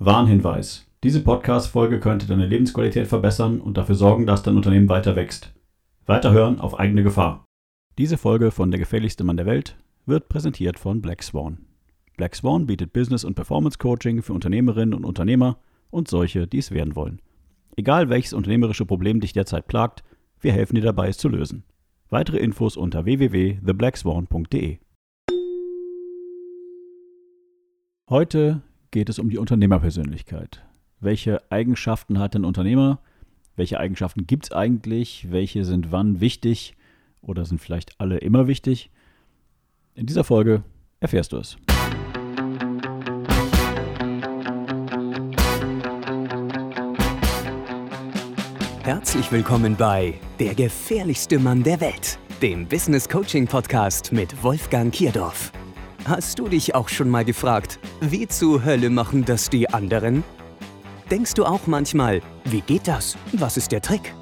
Warnhinweis. 0.00 0.90
Diese 1.04 1.22
Podcast-Folge 1.22 2.00
könnte 2.00 2.26
deine 2.26 2.46
Lebensqualität 2.46 3.06
verbessern 3.06 3.60
und 3.60 3.76
dafür 3.76 3.94
sorgen, 3.94 4.26
dass 4.26 4.42
dein 4.42 4.56
Unternehmen 4.56 4.88
weiter 4.88 5.14
wächst. 5.14 5.54
Weiterhören 6.04 6.58
auf 6.58 6.80
eigene 6.80 7.04
Gefahr. 7.04 7.44
Diese 7.96 8.18
Folge 8.18 8.50
von 8.50 8.72
Der 8.72 8.80
gefährlichste 8.80 9.22
Mann 9.22 9.36
der 9.36 9.46
Welt 9.46 9.76
wird 10.04 10.28
präsentiert 10.28 10.80
von 10.80 11.00
Black 11.00 11.22
Swan. 11.22 11.66
Black 12.16 12.34
Swan 12.34 12.66
bietet 12.66 12.92
Business- 12.92 13.22
und 13.22 13.36
Performance-Coaching 13.36 14.22
für 14.22 14.32
Unternehmerinnen 14.32 14.94
und 14.94 15.04
Unternehmer 15.04 15.58
und 15.90 16.08
solche, 16.08 16.48
die 16.48 16.58
es 16.58 16.72
werden 16.72 16.96
wollen. 16.96 17.22
Egal 17.76 18.08
welches 18.08 18.32
unternehmerische 18.32 18.86
Problem 18.86 19.20
dich 19.20 19.32
derzeit 19.32 19.68
plagt, 19.68 20.02
wir 20.40 20.52
helfen 20.52 20.74
dir 20.74 20.82
dabei, 20.82 21.06
es 21.06 21.18
zu 21.18 21.28
lösen. 21.28 21.62
Weitere 22.10 22.38
Infos 22.38 22.76
unter 22.76 23.04
www.theblackswan.de. 23.04 24.78
Heute 28.10 28.62
geht 28.94 29.08
es 29.08 29.18
um 29.18 29.28
die 29.28 29.38
Unternehmerpersönlichkeit. 29.38 30.62
Welche 31.00 31.42
Eigenschaften 31.50 32.20
hat 32.20 32.36
ein 32.36 32.44
Unternehmer? 32.44 33.00
Welche 33.56 33.80
Eigenschaften 33.80 34.28
gibt 34.28 34.44
es 34.44 34.52
eigentlich? 34.52 35.32
Welche 35.32 35.64
sind 35.64 35.90
wann 35.90 36.20
wichtig 36.20 36.74
oder 37.20 37.44
sind 37.44 37.60
vielleicht 37.60 38.00
alle 38.00 38.18
immer 38.18 38.46
wichtig? 38.46 38.92
In 39.96 40.06
dieser 40.06 40.22
Folge 40.22 40.62
erfährst 41.00 41.32
du 41.32 41.38
es. 41.38 41.56
Herzlich 48.84 49.32
willkommen 49.32 49.74
bei 49.74 50.14
Der 50.38 50.54
gefährlichste 50.54 51.40
Mann 51.40 51.64
der 51.64 51.80
Welt, 51.80 52.16
dem 52.40 52.68
Business 52.68 53.08
Coaching 53.08 53.48
Podcast 53.48 54.12
mit 54.12 54.40
Wolfgang 54.44 54.94
Kierdorf. 54.94 55.50
Hast 56.04 56.38
du 56.38 56.48
dich 56.48 56.74
auch 56.74 56.90
schon 56.90 57.08
mal 57.08 57.24
gefragt, 57.24 57.78
wie 58.00 58.28
zur 58.28 58.62
Hölle 58.62 58.90
machen 58.90 59.24
das 59.24 59.48
die 59.48 59.70
anderen? 59.70 60.22
Denkst 61.10 61.32
du 61.32 61.46
auch 61.46 61.66
manchmal, 61.66 62.20
wie 62.44 62.60
geht 62.60 62.86
das? 62.88 63.16
Was 63.32 63.56
ist 63.56 63.72
der 63.72 63.80
Trick? 63.80 64.12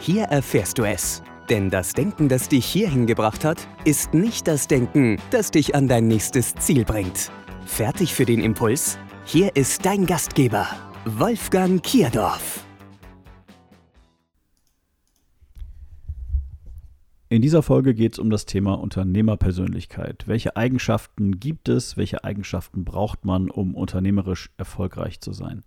Hier 0.00 0.24
erfährst 0.24 0.78
du 0.78 0.84
es. 0.84 1.22
Denn 1.48 1.70
das 1.70 1.92
Denken, 1.92 2.28
das 2.28 2.48
dich 2.48 2.66
hierhin 2.66 3.06
gebracht 3.06 3.44
hat, 3.44 3.68
ist 3.84 4.14
nicht 4.14 4.48
das 4.48 4.66
Denken, 4.66 5.16
das 5.30 5.52
dich 5.52 5.76
an 5.76 5.86
dein 5.86 6.08
nächstes 6.08 6.56
Ziel 6.56 6.84
bringt. 6.84 7.30
Fertig 7.66 8.14
für 8.14 8.24
den 8.24 8.40
Impuls? 8.40 8.98
Hier 9.24 9.54
ist 9.54 9.86
dein 9.86 10.06
Gastgeber, 10.06 10.66
Wolfgang 11.04 11.80
Kierdorf. 11.82 12.67
In 17.30 17.42
dieser 17.42 17.62
Folge 17.62 17.92
geht 17.92 18.14
es 18.14 18.18
um 18.18 18.30
das 18.30 18.46
Thema 18.46 18.72
Unternehmerpersönlichkeit. 18.72 20.26
Welche 20.26 20.56
Eigenschaften 20.56 21.38
gibt 21.38 21.68
es? 21.68 21.98
Welche 21.98 22.24
Eigenschaften 22.24 22.86
braucht 22.86 23.26
man, 23.26 23.50
um 23.50 23.74
unternehmerisch 23.74 24.48
erfolgreich 24.56 25.20
zu 25.20 25.34
sein? 25.34 25.62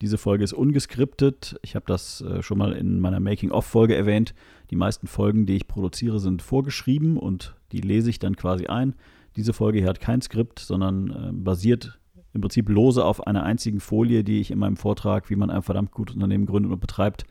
Diese 0.00 0.18
Folge 0.18 0.42
ist 0.42 0.52
ungeskriptet. 0.52 1.60
Ich 1.62 1.76
habe 1.76 1.84
das 1.86 2.22
äh, 2.22 2.42
schon 2.42 2.58
mal 2.58 2.72
in 2.72 2.98
meiner 2.98 3.20
Making-of-Folge 3.20 3.94
erwähnt. 3.94 4.34
Die 4.70 4.76
meisten 4.76 5.06
Folgen, 5.06 5.46
die 5.46 5.54
ich 5.54 5.68
produziere, 5.68 6.18
sind 6.18 6.42
vorgeschrieben 6.42 7.18
und 7.18 7.54
die 7.70 7.82
lese 7.82 8.10
ich 8.10 8.18
dann 8.18 8.34
quasi 8.34 8.66
ein. 8.66 8.96
Diese 9.36 9.52
Folge 9.52 9.78
hier 9.78 9.88
hat 9.88 10.00
kein 10.00 10.22
Skript, 10.22 10.58
sondern 10.58 11.10
äh, 11.10 11.32
basiert 11.32 12.00
im 12.32 12.40
Prinzip 12.40 12.68
lose 12.68 13.04
auf 13.04 13.28
einer 13.28 13.44
einzigen 13.44 13.78
Folie, 13.78 14.24
die 14.24 14.40
ich 14.40 14.50
in 14.50 14.58
meinem 14.58 14.76
Vortrag, 14.76 15.30
wie 15.30 15.36
man 15.36 15.50
ein 15.50 15.62
verdammt 15.62 15.92
gutes 15.92 16.16
Unternehmen 16.16 16.46
gründet 16.46 16.72
und 16.72 16.80
betreibt, 16.80 17.26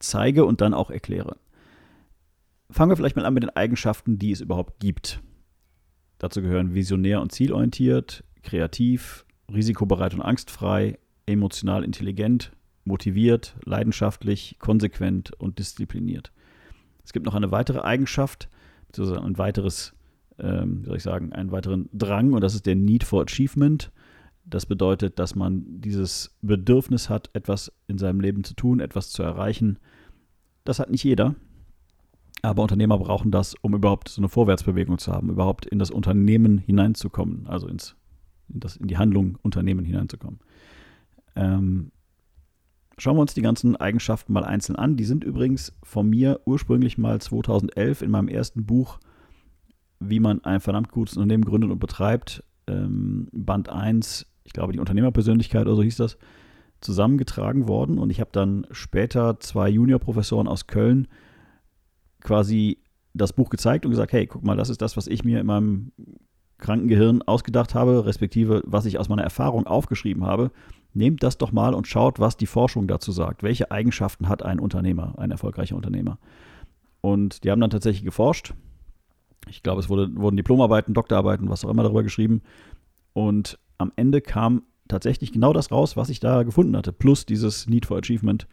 zeige 0.00 0.44
und 0.44 0.60
dann 0.60 0.74
auch 0.74 0.90
erkläre. 0.90 1.36
Fangen 2.70 2.90
wir 2.90 2.96
vielleicht 2.96 3.16
mal 3.16 3.24
an 3.24 3.34
mit 3.34 3.42
den 3.42 3.50
Eigenschaften, 3.50 4.18
die 4.18 4.32
es 4.32 4.40
überhaupt 4.40 4.80
gibt. 4.80 5.20
Dazu 6.18 6.40
gehören 6.40 6.74
visionär 6.74 7.20
und 7.20 7.32
zielorientiert, 7.32 8.24
kreativ, 8.42 9.26
risikobereit 9.52 10.14
und 10.14 10.22
angstfrei, 10.22 10.98
emotional 11.26 11.84
intelligent, 11.84 12.52
motiviert, 12.84 13.56
leidenschaftlich, 13.64 14.56
konsequent 14.58 15.32
und 15.32 15.58
diszipliniert. 15.58 16.32
Es 17.04 17.12
gibt 17.12 17.26
noch 17.26 17.34
eine 17.34 17.50
weitere 17.50 17.80
Eigenschaft, 17.80 18.48
beziehungsweise 18.86 19.22
ein 19.22 19.38
weiteres, 19.38 19.94
ähm, 20.38 20.82
wie 20.82 20.86
soll 20.86 20.96
ich 20.96 21.02
sagen, 21.02 21.32
einen 21.32 21.52
weiteren 21.52 21.88
Drang 21.92 22.32
und 22.32 22.40
das 22.40 22.54
ist 22.54 22.66
der 22.66 22.76
Need 22.76 23.04
for 23.04 23.22
Achievement. 23.22 23.90
Das 24.46 24.66
bedeutet, 24.66 25.18
dass 25.18 25.34
man 25.34 25.64
dieses 25.80 26.36
Bedürfnis 26.42 27.08
hat, 27.08 27.30
etwas 27.32 27.72
in 27.86 27.98
seinem 27.98 28.20
Leben 28.20 28.44
zu 28.44 28.54
tun, 28.54 28.80
etwas 28.80 29.10
zu 29.10 29.22
erreichen. 29.22 29.78
Das 30.64 30.78
hat 30.78 30.90
nicht 30.90 31.04
jeder. 31.04 31.34
Aber 32.44 32.62
Unternehmer 32.62 32.98
brauchen 32.98 33.30
das, 33.30 33.54
um 33.62 33.74
überhaupt 33.74 34.08
so 34.10 34.20
eine 34.20 34.28
Vorwärtsbewegung 34.28 34.98
zu 34.98 35.12
haben, 35.12 35.30
überhaupt 35.30 35.64
in 35.64 35.78
das 35.78 35.90
Unternehmen 35.90 36.58
hineinzukommen, 36.58 37.46
also 37.46 37.66
ins, 37.66 37.96
in, 38.52 38.60
das, 38.60 38.76
in 38.76 38.86
die 38.86 38.98
Handlung 38.98 39.38
Unternehmen 39.42 39.84
hineinzukommen. 39.84 40.40
Ähm, 41.36 41.90
schauen 42.98 43.16
wir 43.16 43.22
uns 43.22 43.32
die 43.32 43.40
ganzen 43.40 43.76
Eigenschaften 43.76 44.34
mal 44.34 44.44
einzeln 44.44 44.76
an. 44.76 44.96
Die 44.96 45.04
sind 45.04 45.24
übrigens 45.24 45.74
von 45.82 46.08
mir 46.10 46.40
ursprünglich 46.44 46.98
mal 46.98 47.18
2011 47.18 48.02
in 48.02 48.10
meinem 48.10 48.28
ersten 48.28 48.66
Buch, 48.66 48.98
wie 49.98 50.20
man 50.20 50.44
ein 50.44 50.60
verdammt 50.60 50.90
gutes 50.90 51.16
Unternehmen 51.16 51.46
gründet 51.46 51.70
und 51.70 51.78
betreibt, 51.78 52.44
ähm, 52.66 53.28
Band 53.32 53.70
1, 53.70 54.26
ich 54.44 54.52
glaube 54.52 54.74
die 54.74 54.80
Unternehmerpersönlichkeit 54.80 55.66
oder 55.66 55.76
so 55.76 55.82
hieß 55.82 55.96
das, 55.96 56.18
zusammengetragen 56.82 57.68
worden. 57.68 57.98
Und 57.98 58.10
ich 58.10 58.20
habe 58.20 58.30
dann 58.32 58.66
später 58.70 59.40
zwei 59.40 59.70
Juniorprofessoren 59.70 60.46
aus 60.46 60.66
Köln 60.66 61.08
quasi 62.24 62.78
das 63.12 63.32
Buch 63.32 63.48
gezeigt 63.48 63.84
und 63.84 63.92
gesagt, 63.92 64.12
hey, 64.12 64.26
guck 64.26 64.42
mal, 64.42 64.56
das 64.56 64.70
ist 64.70 64.82
das, 64.82 64.96
was 64.96 65.06
ich 65.06 65.22
mir 65.22 65.38
in 65.38 65.46
meinem 65.46 65.92
kranken 66.58 66.88
Gehirn 66.88 67.22
ausgedacht 67.22 67.74
habe, 67.74 68.04
respektive 68.06 68.62
was 68.66 68.86
ich 68.86 68.98
aus 68.98 69.08
meiner 69.08 69.22
Erfahrung 69.22 69.66
aufgeschrieben 69.66 70.24
habe. 70.24 70.50
Nehmt 70.94 71.22
das 71.22 71.38
doch 71.38 71.52
mal 71.52 71.74
und 71.74 71.86
schaut, 71.86 72.18
was 72.18 72.36
die 72.36 72.46
Forschung 72.46 72.88
dazu 72.88 73.12
sagt. 73.12 73.42
Welche 73.42 73.70
Eigenschaften 73.70 74.28
hat 74.28 74.42
ein 74.42 74.58
Unternehmer, 74.58 75.14
ein 75.18 75.30
erfolgreicher 75.30 75.76
Unternehmer? 75.76 76.18
Und 77.00 77.44
die 77.44 77.50
haben 77.50 77.60
dann 77.60 77.70
tatsächlich 77.70 78.04
geforscht. 78.04 78.54
Ich 79.48 79.62
glaube, 79.62 79.80
es 79.80 79.88
wurde, 79.88 80.14
wurden 80.16 80.36
Diplomarbeiten, 80.36 80.94
Doktorarbeiten, 80.94 81.50
was 81.50 81.64
auch 81.64 81.70
immer 81.70 81.82
darüber 81.82 82.02
geschrieben. 82.02 82.42
Und 83.12 83.58
am 83.76 83.92
Ende 83.96 84.20
kam 84.20 84.62
tatsächlich 84.88 85.32
genau 85.32 85.52
das 85.52 85.70
raus, 85.70 85.96
was 85.96 86.08
ich 86.08 86.20
da 86.20 86.42
gefunden 86.44 86.76
hatte, 86.76 86.92
plus 86.92 87.26
dieses 87.26 87.68
Need 87.68 87.86
for 87.86 87.98
Achievement. 87.98 88.46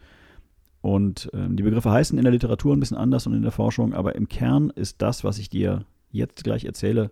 Und 0.82 1.32
äh, 1.32 1.48
die 1.48 1.62
Begriffe 1.62 1.90
heißen 1.90 2.18
in 2.18 2.24
der 2.24 2.32
Literatur 2.32 2.74
ein 2.74 2.80
bisschen 2.80 2.96
anders 2.96 3.26
und 3.26 3.34
in 3.34 3.42
der 3.42 3.52
Forschung, 3.52 3.94
aber 3.94 4.16
im 4.16 4.28
Kern 4.28 4.70
ist 4.70 5.00
das, 5.00 5.24
was 5.24 5.38
ich 5.38 5.48
dir 5.48 5.86
jetzt 6.10 6.44
gleich 6.44 6.64
erzähle, 6.64 7.10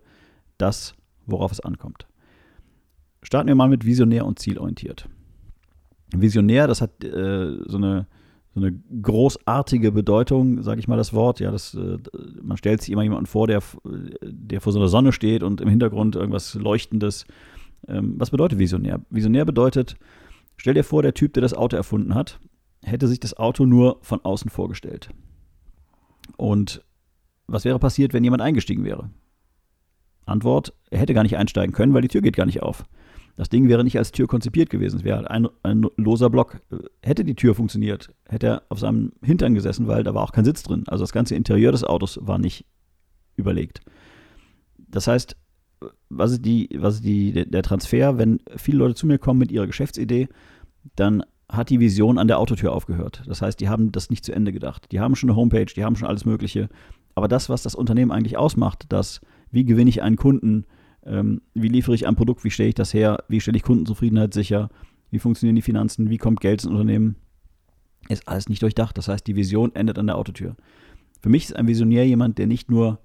das, 0.57 0.93
worauf 1.25 1.51
es 1.51 1.61
ankommt. 1.61 2.05
Starten 3.23 3.47
wir 3.47 3.55
mal 3.55 3.69
mit 3.69 3.85
visionär 3.85 4.25
und 4.25 4.39
zielorientiert. 4.39 5.07
Visionär, 6.13 6.67
das 6.67 6.81
hat 6.81 7.01
äh, 7.03 7.57
so, 7.65 7.77
eine, 7.77 8.07
so 8.53 8.59
eine 8.59 8.73
großartige 9.01 9.93
Bedeutung, 9.93 10.61
sage 10.63 10.81
ich 10.81 10.89
mal 10.89 10.97
das 10.97 11.13
Wort. 11.13 11.39
Ja, 11.39 11.49
das, 11.51 11.73
äh, 11.73 11.97
man 12.41 12.57
stellt 12.57 12.81
sich 12.81 12.91
immer 12.91 13.03
jemanden 13.03 13.25
vor, 13.27 13.47
der, 13.47 13.61
der 14.21 14.59
vor 14.59 14.73
so 14.73 14.79
einer 14.79 14.89
Sonne 14.89 15.13
steht 15.13 15.43
und 15.43 15.61
im 15.61 15.69
Hintergrund 15.69 16.17
irgendwas 16.17 16.55
Leuchtendes. 16.55 17.25
Ähm, 17.87 18.15
was 18.17 18.31
bedeutet 18.31 18.59
visionär? 18.59 18.99
Visionär 19.09 19.45
bedeutet, 19.45 19.95
stell 20.57 20.73
dir 20.73 20.83
vor, 20.83 21.01
der 21.03 21.13
Typ, 21.13 21.33
der 21.33 21.41
das 21.41 21.53
Auto 21.53 21.77
erfunden 21.77 22.15
hat, 22.15 22.39
hätte 22.83 23.07
sich 23.07 23.19
das 23.19 23.35
Auto 23.37 23.65
nur 23.65 23.99
von 24.01 24.23
außen 24.23 24.49
vorgestellt. 24.49 25.09
Und 26.37 26.83
was 27.47 27.65
wäre 27.65 27.79
passiert, 27.79 28.13
wenn 28.13 28.23
jemand 28.23 28.41
eingestiegen 28.41 28.83
wäre? 28.83 29.09
Antwort, 30.25 30.73
er 30.89 30.99
hätte 30.99 31.13
gar 31.13 31.23
nicht 31.23 31.37
einsteigen 31.37 31.73
können, 31.73 31.93
weil 31.93 32.01
die 32.01 32.07
Tür 32.07 32.21
geht 32.21 32.35
gar 32.35 32.45
nicht 32.45 32.61
auf. 32.61 32.85
Das 33.35 33.49
Ding 33.49 33.69
wäre 33.69 33.83
nicht 33.83 33.97
als 33.97 34.11
Tür 34.11 34.27
konzipiert 34.27 34.69
gewesen. 34.69 34.97
Es 34.97 35.03
wäre 35.03 35.29
ein, 35.29 35.47
ein 35.63 35.85
loser 35.95 36.29
Block. 36.29 36.61
Hätte 37.01 37.23
die 37.25 37.35
Tür 37.35 37.55
funktioniert, 37.55 38.09
hätte 38.27 38.47
er 38.47 38.63
auf 38.69 38.79
seinem 38.79 39.13
Hintern 39.23 39.53
gesessen, 39.53 39.87
weil 39.87 40.03
da 40.03 40.13
war 40.13 40.23
auch 40.23 40.31
kein 40.31 40.45
Sitz 40.45 40.63
drin. 40.63 40.83
Also 40.87 41.03
das 41.03 41.11
ganze 41.11 41.35
Interieur 41.35 41.71
des 41.71 41.83
Autos 41.83 42.19
war 42.21 42.37
nicht 42.37 42.65
überlegt. 43.35 43.81
Das 44.77 45.07
heißt, 45.07 45.37
was 46.09 46.31
ist, 46.33 46.45
die, 46.45 46.69
was 46.75 46.95
ist 46.95 47.05
die, 47.05 47.31
der 47.49 47.63
Transfer? 47.63 48.17
Wenn 48.17 48.39
viele 48.57 48.77
Leute 48.79 48.95
zu 48.95 49.07
mir 49.07 49.17
kommen 49.17 49.39
mit 49.39 49.51
ihrer 49.51 49.67
Geschäftsidee, 49.67 50.27
dann 50.95 51.23
hat 51.51 51.69
die 51.69 51.79
Vision 51.79 52.17
an 52.17 52.27
der 52.27 52.39
Autotür 52.39 52.71
aufgehört. 52.71 53.23
Das 53.27 53.41
heißt, 53.41 53.59
die 53.59 53.69
haben 53.69 53.91
das 53.91 54.09
nicht 54.09 54.23
zu 54.23 54.33
Ende 54.33 54.51
gedacht. 54.51 54.91
Die 54.91 54.99
haben 54.99 55.15
schon 55.15 55.29
eine 55.29 55.35
Homepage, 55.35 55.65
die 55.65 55.83
haben 55.83 55.95
schon 55.95 56.07
alles 56.07 56.25
Mögliche. 56.25 56.69
Aber 57.13 57.27
das, 57.27 57.49
was 57.49 57.61
das 57.61 57.75
Unternehmen 57.75 58.11
eigentlich 58.11 58.37
ausmacht, 58.37 58.85
das, 58.89 59.21
wie 59.51 59.65
gewinne 59.65 59.89
ich 59.89 60.01
einen 60.01 60.15
Kunden, 60.15 60.65
ähm, 61.05 61.41
wie 61.53 61.67
liefere 61.67 61.93
ich 61.93 62.07
ein 62.07 62.15
Produkt, 62.15 62.43
wie 62.43 62.51
stelle 62.51 62.69
ich 62.69 62.75
das 62.75 62.93
her, 62.93 63.23
wie 63.27 63.41
stelle 63.41 63.57
ich 63.57 63.63
Kundenzufriedenheit 63.63 64.33
sicher, 64.33 64.69
wie 65.09 65.19
funktionieren 65.19 65.57
die 65.57 65.61
Finanzen, 65.61 66.09
wie 66.09 66.17
kommt 66.17 66.39
Geld 66.39 66.63
ins 66.63 66.71
Unternehmen, 66.71 67.17
ist 68.07 68.27
alles 68.27 68.47
nicht 68.47 68.61
durchdacht. 68.61 68.97
Das 68.97 69.09
heißt, 69.09 69.27
die 69.27 69.35
Vision 69.35 69.75
endet 69.75 69.99
an 69.99 70.07
der 70.07 70.17
Autotür. 70.17 70.55
Für 71.21 71.29
mich 71.29 71.45
ist 71.45 71.55
ein 71.55 71.67
Visionär 71.67 72.07
jemand, 72.07 72.37
der 72.37 72.47
nicht 72.47 72.71
nur 72.71 72.99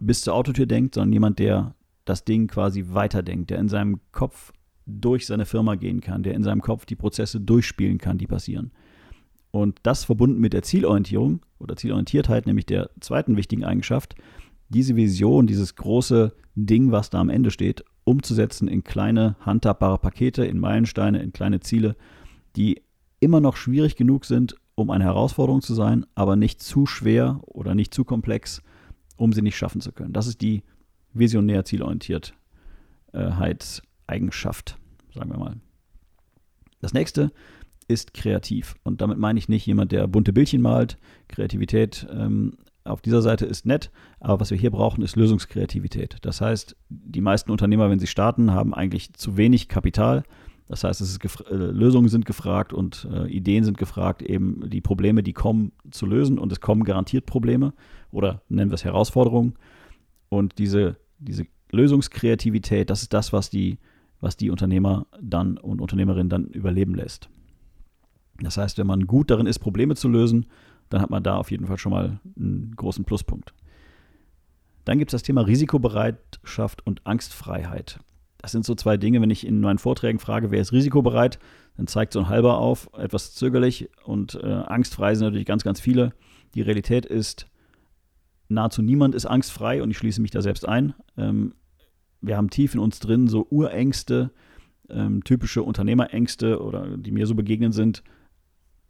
bis 0.00 0.22
zur 0.22 0.34
Autotür 0.34 0.66
denkt, 0.66 0.96
sondern 0.96 1.12
jemand, 1.12 1.38
der 1.38 1.76
das 2.04 2.24
Ding 2.24 2.48
quasi 2.48 2.86
weiterdenkt, 2.88 3.50
der 3.50 3.58
in 3.58 3.68
seinem 3.68 4.00
Kopf 4.10 4.52
durch 4.86 5.26
seine 5.26 5.46
Firma 5.46 5.74
gehen 5.74 6.00
kann, 6.00 6.22
der 6.22 6.34
in 6.34 6.42
seinem 6.42 6.60
Kopf 6.60 6.84
die 6.86 6.96
Prozesse 6.96 7.40
durchspielen 7.40 7.98
kann, 7.98 8.18
die 8.18 8.26
passieren. 8.26 8.72
Und 9.50 9.78
das 9.82 10.04
verbunden 10.04 10.40
mit 10.40 10.54
der 10.54 10.62
Zielorientierung 10.62 11.40
oder 11.58 11.76
Zielorientiertheit, 11.76 12.46
nämlich 12.46 12.66
der 12.66 12.90
zweiten 13.00 13.36
wichtigen 13.36 13.64
Eigenschaft, 13.64 14.14
diese 14.68 14.96
Vision, 14.96 15.46
dieses 15.46 15.76
große 15.76 16.32
Ding, 16.54 16.90
was 16.90 17.10
da 17.10 17.20
am 17.20 17.28
Ende 17.28 17.50
steht, 17.50 17.84
umzusetzen 18.04 18.68
in 18.68 18.82
kleine, 18.82 19.36
handhabbare 19.40 19.98
Pakete, 19.98 20.44
in 20.44 20.58
Meilensteine, 20.58 21.22
in 21.22 21.32
kleine 21.32 21.60
Ziele, 21.60 21.96
die 22.56 22.82
immer 23.20 23.40
noch 23.40 23.56
schwierig 23.56 23.96
genug 23.96 24.24
sind, 24.24 24.56
um 24.74 24.90
eine 24.90 25.04
Herausforderung 25.04 25.60
zu 25.60 25.74
sein, 25.74 26.06
aber 26.14 26.34
nicht 26.34 26.62
zu 26.62 26.86
schwer 26.86 27.40
oder 27.46 27.74
nicht 27.74 27.94
zu 27.94 28.04
komplex, 28.04 28.62
um 29.16 29.32
sie 29.32 29.42
nicht 29.42 29.56
schaffen 29.56 29.80
zu 29.80 29.92
können. 29.92 30.12
Das 30.12 30.26
ist 30.26 30.40
die 30.40 30.62
visionär 31.12 31.64
Zielorientiertheitseigenschaft, 34.12 34.78
sagen 35.14 35.30
wir 35.30 35.38
mal. 35.38 35.56
Das 36.80 36.92
nächste 36.92 37.32
ist 37.88 38.14
kreativ. 38.14 38.76
Und 38.84 39.00
damit 39.00 39.18
meine 39.18 39.38
ich 39.38 39.48
nicht 39.48 39.66
jemand, 39.66 39.92
der 39.92 40.06
bunte 40.06 40.32
Bildchen 40.32 40.62
malt. 40.62 40.98
Kreativität 41.28 42.06
ähm, 42.10 42.56
auf 42.84 43.00
dieser 43.00 43.22
Seite 43.22 43.46
ist 43.46 43.66
nett, 43.66 43.90
aber 44.18 44.40
was 44.40 44.50
wir 44.50 44.58
hier 44.58 44.70
brauchen, 44.70 45.02
ist 45.02 45.14
Lösungskreativität. 45.16 46.16
Das 46.22 46.40
heißt, 46.40 46.76
die 46.88 47.20
meisten 47.20 47.50
Unternehmer, 47.50 47.90
wenn 47.90 48.00
sie 48.00 48.08
starten, 48.08 48.52
haben 48.52 48.74
eigentlich 48.74 49.12
zu 49.12 49.36
wenig 49.36 49.68
Kapital. 49.68 50.24
Das 50.68 50.84
heißt, 50.84 51.00
äh, 51.50 51.54
Lösungen 51.54 52.08
sind 52.08 52.24
gefragt 52.24 52.72
und 52.72 53.06
äh, 53.12 53.28
Ideen 53.28 53.62
sind 53.62 53.78
gefragt, 53.78 54.22
eben 54.22 54.68
die 54.68 54.80
Probleme, 54.80 55.22
die 55.22 55.32
kommen, 55.32 55.72
zu 55.90 56.06
lösen. 56.06 56.38
Und 56.38 56.50
es 56.50 56.60
kommen 56.60 56.84
garantiert 56.84 57.26
Probleme 57.26 57.74
oder 58.10 58.42
nennen 58.48 58.70
wir 58.70 58.76
es 58.76 58.84
Herausforderungen. 58.84 59.54
Und 60.28 60.58
diese, 60.58 60.96
diese 61.18 61.46
Lösungskreativität, 61.72 62.90
das 62.90 63.02
ist 63.02 63.12
das, 63.12 63.32
was 63.32 63.50
die, 63.50 63.78
was 64.22 64.36
die 64.36 64.50
Unternehmer 64.50 65.06
dann 65.20 65.58
und 65.58 65.82
Unternehmerinnen 65.82 66.30
dann 66.30 66.46
überleben 66.46 66.94
lässt. 66.94 67.28
Das 68.40 68.56
heißt, 68.56 68.78
wenn 68.78 68.86
man 68.86 69.06
gut 69.06 69.30
darin 69.30 69.46
ist, 69.46 69.58
Probleme 69.58 69.94
zu 69.94 70.08
lösen, 70.08 70.46
dann 70.88 71.02
hat 71.02 71.10
man 71.10 71.22
da 71.22 71.36
auf 71.36 71.50
jeden 71.50 71.66
Fall 71.66 71.76
schon 71.76 71.92
mal 71.92 72.20
einen 72.36 72.72
großen 72.76 73.04
Pluspunkt. 73.04 73.52
Dann 74.84 74.98
gibt 74.98 75.10
es 75.10 75.20
das 75.20 75.22
Thema 75.22 75.42
Risikobereitschaft 75.42 76.86
und 76.86 77.06
Angstfreiheit. 77.06 77.98
Das 78.38 78.52
sind 78.52 78.64
so 78.64 78.74
zwei 78.74 78.96
Dinge, 78.96 79.20
wenn 79.20 79.30
ich 79.30 79.46
in 79.46 79.60
meinen 79.60 79.78
Vorträgen 79.78 80.18
frage, 80.18 80.50
wer 80.50 80.60
ist 80.60 80.72
risikobereit, 80.72 81.38
dann 81.76 81.86
zeigt 81.86 82.12
so 82.12 82.20
ein 82.20 82.28
halber 82.28 82.58
auf, 82.58 82.90
etwas 82.96 83.34
zögerlich 83.34 83.90
und 84.04 84.34
äh, 84.34 84.46
angstfrei 84.46 85.14
sind 85.14 85.26
natürlich 85.26 85.46
ganz, 85.46 85.64
ganz 85.64 85.80
viele. 85.80 86.12
Die 86.54 86.62
Realität 86.62 87.06
ist, 87.06 87.46
nahezu 88.48 88.82
niemand 88.82 89.14
ist 89.14 89.26
angstfrei 89.26 89.82
und 89.82 89.90
ich 89.90 89.98
schließe 89.98 90.20
mich 90.20 90.30
da 90.30 90.42
selbst 90.42 90.68
ein. 90.68 90.94
Ähm, 91.16 91.54
wir 92.22 92.36
haben 92.36 92.50
tief 92.50 92.74
in 92.74 92.80
uns 92.80 93.00
drin 93.00 93.28
so 93.28 93.46
Urängste, 93.50 94.30
ähm, 94.88 95.22
typische 95.24 95.62
Unternehmerängste 95.62 96.62
oder 96.62 96.96
die 96.96 97.10
mir 97.10 97.26
so 97.26 97.34
begegnen 97.34 97.72
sind, 97.72 98.02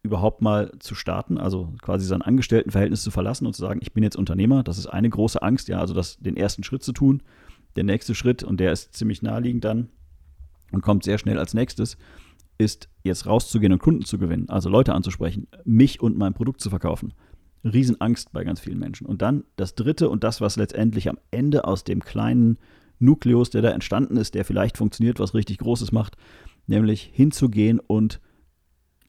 überhaupt 0.03 0.43
mal 0.43 0.73
zu 0.81 0.95
starten, 0.95 1.39
also 1.39 1.75
quasi 1.81 2.07
sein 2.07 2.23
Angestelltenverhältnis 2.23 3.03
zu 3.03 3.11
verlassen 3.11 3.47
und 3.47 3.55
zu 3.55 3.63
sagen, 3.63 3.81
ich 3.83 3.93
bin 3.93 4.03
jetzt 4.03 4.17
Unternehmer, 4.17 4.63
das 4.63 4.79
ist 4.79 4.87
eine 4.87 5.09
große 5.09 5.41
Angst, 5.43 5.69
ja, 5.69 5.79
also 5.79 5.95
das, 5.95 6.19
den 6.19 6.37
ersten 6.37 6.65
Schritt 6.65 6.83
zu 6.83 6.93
tun. 6.93 7.23
Der 7.77 7.85
nächste 7.85 8.15
Schritt, 8.15 8.43
und 8.43 8.59
der 8.59 8.73
ist 8.73 8.95
ziemlich 8.95 9.23
naheliegend 9.23 9.65
dann 9.65 9.89
und 10.73 10.83
kommt 10.83 11.05
sehr 11.05 11.19
schnell 11.19 11.39
als 11.39 11.55
nächstes, 11.55 11.97
ist 12.59 12.89
jetzt 13.03 13.27
rauszugehen 13.27 13.73
und 13.73 13.79
Kunden 13.79 14.05
zu 14.05 14.19
gewinnen, 14.19 14.49
also 14.49 14.69
Leute 14.69 14.93
anzusprechen, 14.93 15.47
mich 15.65 16.01
und 16.01 16.19
mein 16.19 16.35
Produkt 16.35 16.61
zu 16.61 16.69
verkaufen. 16.69 17.15
Riesenangst 17.65 18.33
bei 18.33 18.43
ganz 18.43 18.59
vielen 18.59 18.79
Menschen. 18.79 19.07
Und 19.07 19.23
dann 19.23 19.45
das 19.55 19.77
dritte 19.77 20.09
und 20.09 20.25
das, 20.25 20.41
was 20.41 20.57
letztendlich 20.57 21.09
am 21.09 21.19
Ende 21.31 21.65
aus 21.65 21.85
dem 21.85 22.01
kleinen 22.01 22.59
Nukleus, 23.03 23.51
der 23.51 23.63
da 23.63 23.71
entstanden 23.71 24.17
ist, 24.17 24.35
der 24.35 24.45
vielleicht 24.45 24.79
funktioniert, 24.79 25.21
was 25.21 25.35
richtig 25.35 25.59
Großes 25.59 25.93
macht, 25.93 26.17
nämlich 26.67 27.11
hinzugehen 27.13 27.81
und 27.81 28.21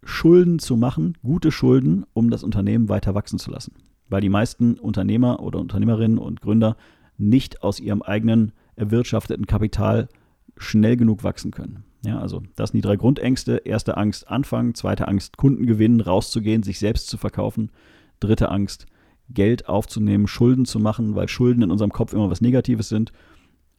Schulden 0.04 0.60
zu 0.60 0.76
machen, 0.76 1.18
gute 1.24 1.52
Schulden, 1.52 2.06
um 2.14 2.30
das 2.30 2.44
Unternehmen 2.44 2.90
weiter 2.90 3.16
wachsen 3.16 3.40
zu 3.40 3.52
lassen. 3.52 3.74
Weil 4.10 4.22
die 4.22 4.30
meisten 4.30 4.76
Unternehmer 4.76 5.40
oder 5.42 5.60
Unternehmerinnen 5.60 6.18
und 6.18 6.42
Gründer 6.42 6.76
nicht 7.18 7.64
aus 7.64 7.80
ihrem 7.80 8.02
eigenen 8.02 8.52
erwirtschafteten 8.76 9.46
Kapital 9.46 10.10
schnell 10.58 10.98
genug 10.98 11.24
wachsen 11.24 11.52
können. 11.52 11.86
Ja, 12.06 12.20
also 12.20 12.44
das 12.56 12.72
sind 12.72 12.80
die 12.80 12.88
drei 12.88 12.98
Grundängste. 12.98 13.62
Erste 13.64 13.96
Angst, 13.96 14.28
anfangen. 14.28 14.76
Zweite 14.76 15.08
Angst, 15.08 15.38
Kunden 15.38 15.66
gewinnen, 15.66 16.02
rauszugehen, 16.02 16.64
sich 16.64 16.80
selbst 16.80 17.08
zu 17.08 17.18
verkaufen. 17.18 17.72
Dritte 18.20 18.50
Angst, 18.50 18.88
Geld 19.30 19.70
aufzunehmen, 19.70 20.28
Schulden 20.28 20.66
zu 20.66 20.80
machen, 20.80 21.16
weil 21.16 21.30
Schulden 21.30 21.64
in 21.64 21.72
unserem 21.72 21.92
Kopf 21.92 22.14
immer 22.14 22.30
was 22.30 22.42
Negatives 22.42 22.90
sind. 22.90 23.14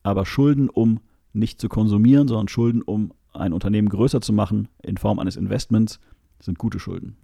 Aber 0.05 0.25
Schulden, 0.25 0.71
um 0.71 1.01
nicht 1.33 1.61
zu 1.61 1.69
konsumieren, 1.69 2.29
sondern 2.29 2.47
Schulden, 2.47 2.83
um 2.83 3.13
ein 3.33 3.53
Unternehmen 3.53 3.89
größer 3.89 4.21
zu 4.21 4.33
machen 4.33 4.69
in 4.83 4.97
Form 4.97 5.19
eines 5.19 5.35
Investments, 5.35 5.99
sind 6.39 6.59
gute 6.59 6.79
Schulden. 6.79 7.17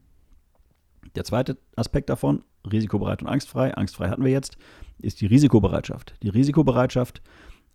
Der 1.14 1.24
zweite 1.24 1.58
Aspekt 1.76 2.10
davon, 2.10 2.42
risikobereit 2.70 3.22
und 3.22 3.28
angstfrei, 3.28 3.74
angstfrei 3.74 4.08
hatten 4.08 4.24
wir 4.24 4.32
jetzt, 4.32 4.58
ist 4.98 5.20
die 5.20 5.26
Risikobereitschaft. 5.26 6.14
Die 6.22 6.28
Risikobereitschaft 6.28 7.22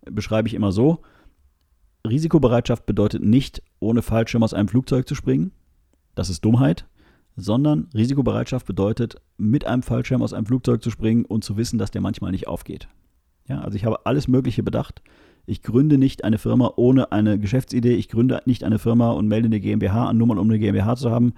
beschreibe 0.02 0.48
ich 0.48 0.54
immer 0.54 0.72
so, 0.72 1.02
Risikobereitschaft 2.06 2.86
bedeutet 2.86 3.24
nicht, 3.24 3.62
ohne 3.80 4.02
Fallschirm 4.02 4.42
aus 4.42 4.54
einem 4.54 4.68
Flugzeug 4.68 5.08
zu 5.08 5.14
springen, 5.14 5.52
das 6.14 6.30
ist 6.30 6.44
Dummheit, 6.44 6.86
sondern 7.36 7.88
Risikobereitschaft 7.94 8.66
bedeutet, 8.66 9.16
mit 9.36 9.66
einem 9.66 9.82
Fallschirm 9.82 10.22
aus 10.22 10.32
einem 10.32 10.46
Flugzeug 10.46 10.82
zu 10.82 10.90
springen 10.90 11.24
und 11.24 11.44
zu 11.44 11.56
wissen, 11.56 11.78
dass 11.78 11.90
der 11.90 12.00
manchmal 12.00 12.30
nicht 12.30 12.48
aufgeht. 12.48 12.88
Ja, 13.48 13.60
also 13.60 13.76
ich 13.76 13.84
habe 13.84 14.04
alles 14.06 14.28
Mögliche 14.28 14.62
bedacht. 14.62 15.02
Ich 15.46 15.62
gründe 15.62 15.98
nicht 15.98 16.24
eine 16.24 16.38
Firma 16.38 16.72
ohne 16.76 17.12
eine 17.12 17.38
Geschäftsidee. 17.38 17.94
Ich 17.94 18.08
gründe 18.08 18.42
nicht 18.46 18.64
eine 18.64 18.78
Firma 18.78 19.12
und 19.12 19.28
melde 19.28 19.46
eine 19.46 19.60
GmbH 19.60 20.08
an, 20.08 20.18
nur 20.18 20.26
mal 20.26 20.38
um 20.38 20.48
eine 20.48 20.58
GmbH 20.58 20.96
zu 20.96 21.10
haben, 21.10 21.34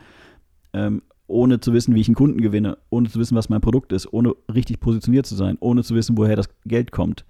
ähm, 0.72 1.02
ohne 1.26 1.60
zu 1.60 1.74
wissen, 1.74 1.94
wie 1.94 2.00
ich 2.00 2.08
einen 2.08 2.14
Kunden 2.14 2.40
gewinne, 2.40 2.78
ohne 2.88 3.10
zu 3.10 3.18
wissen, 3.18 3.36
was 3.36 3.50
mein 3.50 3.60
Produkt 3.60 3.92
ist, 3.92 4.10
ohne 4.10 4.34
richtig 4.52 4.80
positioniert 4.80 5.26
zu 5.26 5.34
sein, 5.34 5.58
ohne 5.60 5.84
zu 5.84 5.94
wissen, 5.94 6.16
woher 6.16 6.36
das 6.36 6.48
Geld 6.64 6.90
kommt. 6.90 7.26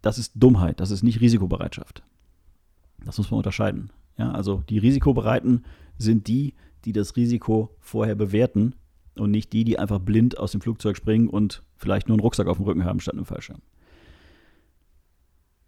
Das 0.00 0.18
ist 0.18 0.32
Dummheit, 0.36 0.78
das 0.78 0.92
ist 0.92 1.02
nicht 1.02 1.20
Risikobereitschaft. 1.20 2.04
Das 3.04 3.18
muss 3.18 3.30
man 3.32 3.38
unterscheiden. 3.38 3.90
Ja, 4.16 4.30
also 4.30 4.62
die 4.68 4.78
Risikobereiten 4.78 5.64
sind 5.98 6.28
die, 6.28 6.54
die 6.84 6.92
das 6.92 7.16
Risiko 7.16 7.70
vorher 7.80 8.14
bewerten 8.14 8.74
und 9.16 9.32
nicht 9.32 9.52
die, 9.52 9.64
die 9.64 9.78
einfach 9.78 9.98
blind 9.98 10.38
aus 10.38 10.52
dem 10.52 10.60
Flugzeug 10.60 10.96
springen 10.96 11.28
und 11.28 11.62
vielleicht 11.76 12.08
nur 12.08 12.14
einen 12.14 12.22
Rucksack 12.22 12.46
auf 12.46 12.58
dem 12.58 12.66
Rücken 12.66 12.84
haben 12.84 13.00
statt 13.00 13.14
einem 13.14 13.24
Fallschirm. 13.24 13.60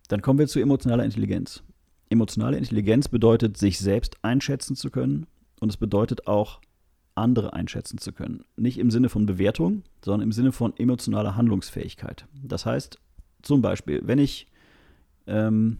Dann 0.08 0.22
kommen 0.22 0.38
wir 0.38 0.48
zu 0.48 0.58
emotionaler 0.58 1.04
Intelligenz. 1.04 1.62
Emotionale 2.10 2.56
Intelligenz 2.56 3.08
bedeutet, 3.08 3.58
sich 3.58 3.78
selbst 3.78 4.16
einschätzen 4.22 4.74
zu 4.74 4.90
können 4.90 5.26
und 5.60 5.68
es 5.68 5.76
bedeutet 5.76 6.26
auch, 6.26 6.60
andere 7.14 7.52
einschätzen 7.52 7.98
zu 7.98 8.12
können. 8.12 8.44
Nicht 8.56 8.78
im 8.78 8.90
Sinne 8.90 9.08
von 9.08 9.26
Bewertung, 9.26 9.82
sondern 10.04 10.22
im 10.22 10.32
Sinne 10.32 10.52
von 10.52 10.76
emotionaler 10.76 11.36
Handlungsfähigkeit. 11.36 12.26
Das 12.42 12.64
heißt, 12.64 12.98
zum 13.42 13.60
Beispiel, 13.60 14.02
wenn 14.04 14.18
ich 14.18 14.46
ähm, 15.26 15.78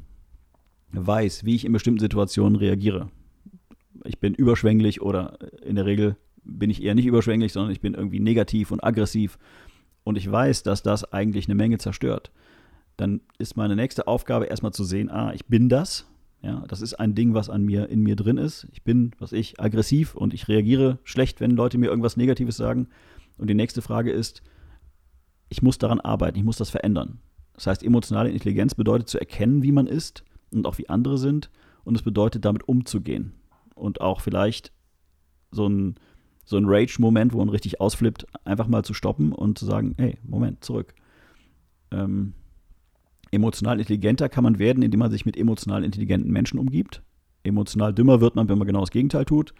weiß, 0.91 1.45
wie 1.45 1.55
ich 1.55 1.65
in 1.65 1.73
bestimmten 1.73 2.01
Situationen 2.01 2.57
reagiere, 2.57 3.09
ich 4.05 4.19
bin 4.19 4.35
überschwänglich 4.35 5.01
oder 5.01 5.39
in 5.63 5.77
der 5.77 5.87
Regel 5.87 6.17
bin 6.44 6.70
ich 6.70 6.82
eher 6.82 6.94
nicht 6.94 7.06
überschwänglich, 7.06 7.53
sondern 7.53 7.73
ich 7.73 7.81
bin 7.81 7.94
irgendwie 7.94 8.20
negativ 8.20 8.70
und 8.70 8.82
aggressiv 8.82 9.39
und 10.05 10.17
ich 10.17 10.31
weiß, 10.31 10.63
dass 10.63 10.82
das 10.82 11.13
eigentlich 11.13 11.47
eine 11.47 11.55
Menge 11.55 11.79
zerstört 11.79 12.31
dann 12.98 13.20
ist 13.38 13.56
meine 13.56 13.76
nächste 13.76 14.06
Aufgabe 14.08 14.46
erstmal 14.46 14.72
zu 14.72 14.84
sehen, 14.84 15.08
ah, 15.08 15.32
ich 15.32 15.46
bin 15.46 15.69
das. 15.69 16.06
Ja, 16.43 16.64
das 16.69 16.82
ist 16.82 16.94
ein 16.94 17.14
Ding, 17.14 17.32
was 17.32 17.48
an 17.48 17.64
mir, 17.64 17.88
in 17.88 18.02
mir 18.02 18.17
drin 18.17 18.38
ist. 18.38 18.67
Ich 18.72 18.82
bin, 18.82 19.12
was 19.19 19.32
ich, 19.32 19.60
aggressiv 19.60 20.14
und 20.14 20.34
ich 20.34 20.48
reagiere 20.48 20.98
schlecht, 21.05 21.40
wenn 21.40 21.52
Leute 21.52 21.78
mir 21.78 21.86
irgendwas 21.86 22.17
Negatives 22.17 22.56
sagen. 22.56 22.88
Und 23.38 23.48
die 23.48 23.55
nächste 23.55 23.82
Frage 23.82 24.10
ist, 24.10 24.43
ich 25.48 25.62
muss 25.62 25.78
daran 25.78 26.00
arbeiten, 26.00 26.38
ich 26.38 26.44
muss 26.44 26.58
das 26.58 26.70
verändern. 26.70 27.20
Das 27.55 27.69
heißt, 27.69 27.82
emotionale 27.84 28.31
Intelligenz 28.31 28.74
bedeutet 28.74 29.08
zu 29.08 29.19
erkennen, 29.19 29.62
wie 29.62 29.72
man 29.72 29.86
ist 29.86 30.24
und 30.50 30.67
auch 30.67 30.78
wie 30.78 30.88
andere 30.88 31.19
sind. 31.19 31.50
Und 31.84 31.96
es 31.96 32.02
bedeutet, 32.02 32.44
damit 32.44 32.69
umzugehen. 32.69 33.34
Und 33.74 34.00
auch 34.00 34.20
vielleicht 34.20 34.72
so 35.52 35.69
ein, 35.69 35.94
so 36.44 36.56
ein 36.56 36.67
Rage-Moment, 36.67 37.32
wo 37.32 37.38
man 37.38 37.48
richtig 37.48 37.81
ausflippt, 37.81 38.26
einfach 38.44 38.67
mal 38.67 38.84
zu 38.84 38.93
stoppen 38.93 39.32
und 39.32 39.56
zu 39.56 39.67
sagen, 39.67 39.94
hey, 39.98 40.19
Moment, 40.24 40.64
zurück. 40.64 40.94
Ähm, 41.93 42.34
Emotional 43.31 43.79
intelligenter 43.79 44.29
kann 44.29 44.44
man 44.44 44.58
werden, 44.58 44.82
indem 44.82 45.01
man 45.01 45.11
sich 45.11 45.27
mit 45.27 45.37
emotional 45.37 45.85
intelligenten 45.85 46.31
Menschen 46.31 46.58
umgibt. 46.58 47.03
Emotional 47.44 47.94
dümmer 47.94 48.20
wird 48.20 48.37
man, 48.37 48.49
wenn 48.49 48.58
man 48.58 48.67
genau 48.67 48.81
das 48.81 48.91
Gegenteil 48.91 49.25
tut. 49.25 49.55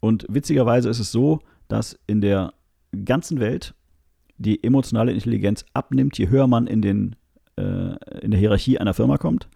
Und 0.00 0.26
witzigerweise 0.28 0.88
ist 0.88 1.00
es 1.00 1.12
so, 1.12 1.40
dass 1.68 1.98
in 2.06 2.20
der 2.20 2.54
ganzen 3.04 3.40
Welt 3.40 3.74
die 4.38 4.64
emotionale 4.64 5.12
Intelligenz 5.12 5.64
abnimmt, 5.74 6.18
je 6.18 6.28
höher 6.28 6.46
man 6.46 6.66
in, 6.66 6.80
den, 6.80 7.16
äh, 7.56 7.94
in 8.22 8.30
der 8.30 8.40
Hierarchie 8.40 8.78
einer 8.78 8.94
Firma 8.94 9.18
kommt. 9.18 9.48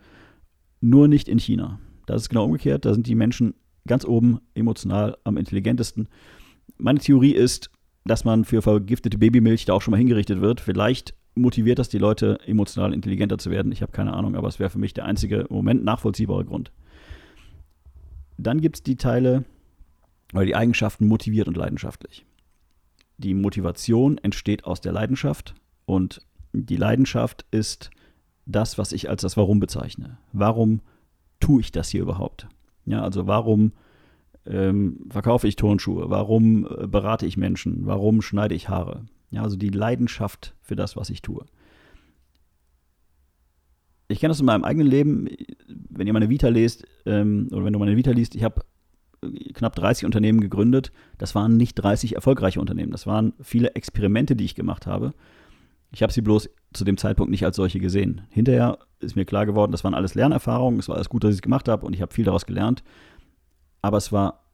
Nur 0.80 1.08
nicht 1.08 1.28
in 1.28 1.38
China. 1.38 1.80
Das 2.06 2.22
ist 2.22 2.28
genau 2.28 2.44
umgekehrt. 2.44 2.84
Da 2.84 2.92
sind 2.92 3.06
die 3.06 3.14
Menschen 3.14 3.54
ganz 3.86 4.04
oben 4.04 4.40
emotional 4.54 5.16
am 5.24 5.38
intelligentesten. 5.38 6.08
Meine 6.76 6.98
Theorie 6.98 7.32
ist, 7.32 7.70
dass 8.04 8.24
man 8.24 8.44
für 8.44 8.60
vergiftete 8.60 9.16
Babymilch 9.16 9.64
da 9.64 9.72
auch 9.72 9.80
schon 9.82 9.92
mal 9.92 9.98
hingerichtet 9.98 10.42
wird. 10.42 10.60
Vielleicht 10.60 11.14
motiviert 11.34 11.78
das 11.78 11.88
die 11.88 11.98
Leute, 11.98 12.38
emotional 12.46 12.92
intelligenter 12.92 13.38
zu 13.38 13.50
werden? 13.50 13.72
Ich 13.72 13.82
habe 13.82 13.92
keine 13.92 14.14
Ahnung, 14.14 14.36
aber 14.36 14.48
es 14.48 14.58
wäre 14.58 14.70
für 14.70 14.78
mich 14.78 14.94
der 14.94 15.04
einzige 15.04 15.40
im 15.40 15.54
Moment 15.54 15.84
nachvollziehbare 15.84 16.44
Grund. 16.44 16.72
Dann 18.36 18.60
gibt 18.60 18.76
es 18.76 18.82
die 18.82 18.96
Teile, 18.96 19.44
oder 20.34 20.44
die 20.44 20.56
Eigenschaften 20.56 21.06
motiviert 21.06 21.48
und 21.48 21.56
leidenschaftlich. 21.56 22.26
Die 23.18 23.34
Motivation 23.34 24.18
entsteht 24.18 24.64
aus 24.64 24.80
der 24.80 24.92
Leidenschaft 24.92 25.54
und 25.86 26.22
die 26.52 26.76
Leidenschaft 26.76 27.46
ist 27.50 27.90
das, 28.44 28.76
was 28.76 28.92
ich 28.92 29.08
als 29.08 29.22
das 29.22 29.36
Warum 29.36 29.60
bezeichne. 29.60 30.18
Warum 30.32 30.80
tue 31.40 31.60
ich 31.60 31.72
das 31.72 31.88
hier 31.88 32.02
überhaupt? 32.02 32.48
Ja, 32.84 33.02
also 33.02 33.26
warum 33.26 33.72
ähm, 34.46 35.06
verkaufe 35.08 35.48
ich 35.48 35.56
Turnschuhe? 35.56 36.10
Warum 36.10 36.66
äh, 36.66 36.86
berate 36.86 37.26
ich 37.26 37.36
Menschen? 37.36 37.86
Warum 37.86 38.20
schneide 38.20 38.54
ich 38.54 38.68
Haare? 38.68 39.04
Ja, 39.34 39.42
also 39.42 39.56
die 39.56 39.70
Leidenschaft 39.70 40.54
für 40.62 40.76
das, 40.76 40.96
was 40.96 41.10
ich 41.10 41.20
tue. 41.20 41.44
Ich 44.06 44.20
kenne 44.20 44.30
das 44.30 44.38
in 44.38 44.46
meinem 44.46 44.64
eigenen 44.64 44.86
Leben, 44.86 45.28
wenn 45.66 46.06
ihr 46.06 46.12
meine 46.12 46.28
Vita 46.28 46.48
lest, 46.48 46.86
ähm, 47.04 47.48
oder 47.50 47.64
wenn 47.64 47.72
du 47.72 47.78
meine 47.78 47.96
Vita 47.96 48.12
liest, 48.12 48.36
ich 48.36 48.44
habe 48.44 48.62
äh, 49.22 49.52
knapp 49.52 49.74
30 49.74 50.04
Unternehmen 50.04 50.40
gegründet. 50.40 50.92
Das 51.18 51.34
waren 51.34 51.56
nicht 51.56 51.74
30 51.74 52.14
erfolgreiche 52.14 52.60
Unternehmen. 52.60 52.92
Das 52.92 53.06
waren 53.06 53.32
viele 53.40 53.74
Experimente, 53.74 54.36
die 54.36 54.44
ich 54.44 54.54
gemacht 54.54 54.86
habe. 54.86 55.14
Ich 55.90 56.02
habe 56.02 56.12
sie 56.12 56.20
bloß 56.20 56.48
zu 56.72 56.84
dem 56.84 56.96
Zeitpunkt 56.96 57.30
nicht 57.30 57.44
als 57.44 57.56
solche 57.56 57.80
gesehen. 57.80 58.22
Hinterher 58.30 58.78
ist 59.00 59.16
mir 59.16 59.24
klar 59.24 59.46
geworden, 59.46 59.72
das 59.72 59.82
waren 59.82 59.94
alles 59.94 60.14
Lernerfahrungen, 60.14 60.78
es 60.78 60.88
war 60.88 60.96
alles 60.96 61.08
gut, 61.08 61.24
dass 61.24 61.30
ich 61.30 61.38
es 61.38 61.42
gemacht 61.42 61.68
habe 61.68 61.86
und 61.86 61.92
ich 61.92 62.02
habe 62.02 62.12
viel 62.12 62.24
daraus 62.24 62.46
gelernt. 62.46 62.84
Aber 63.82 63.96
es 63.96 64.12
war 64.12 64.44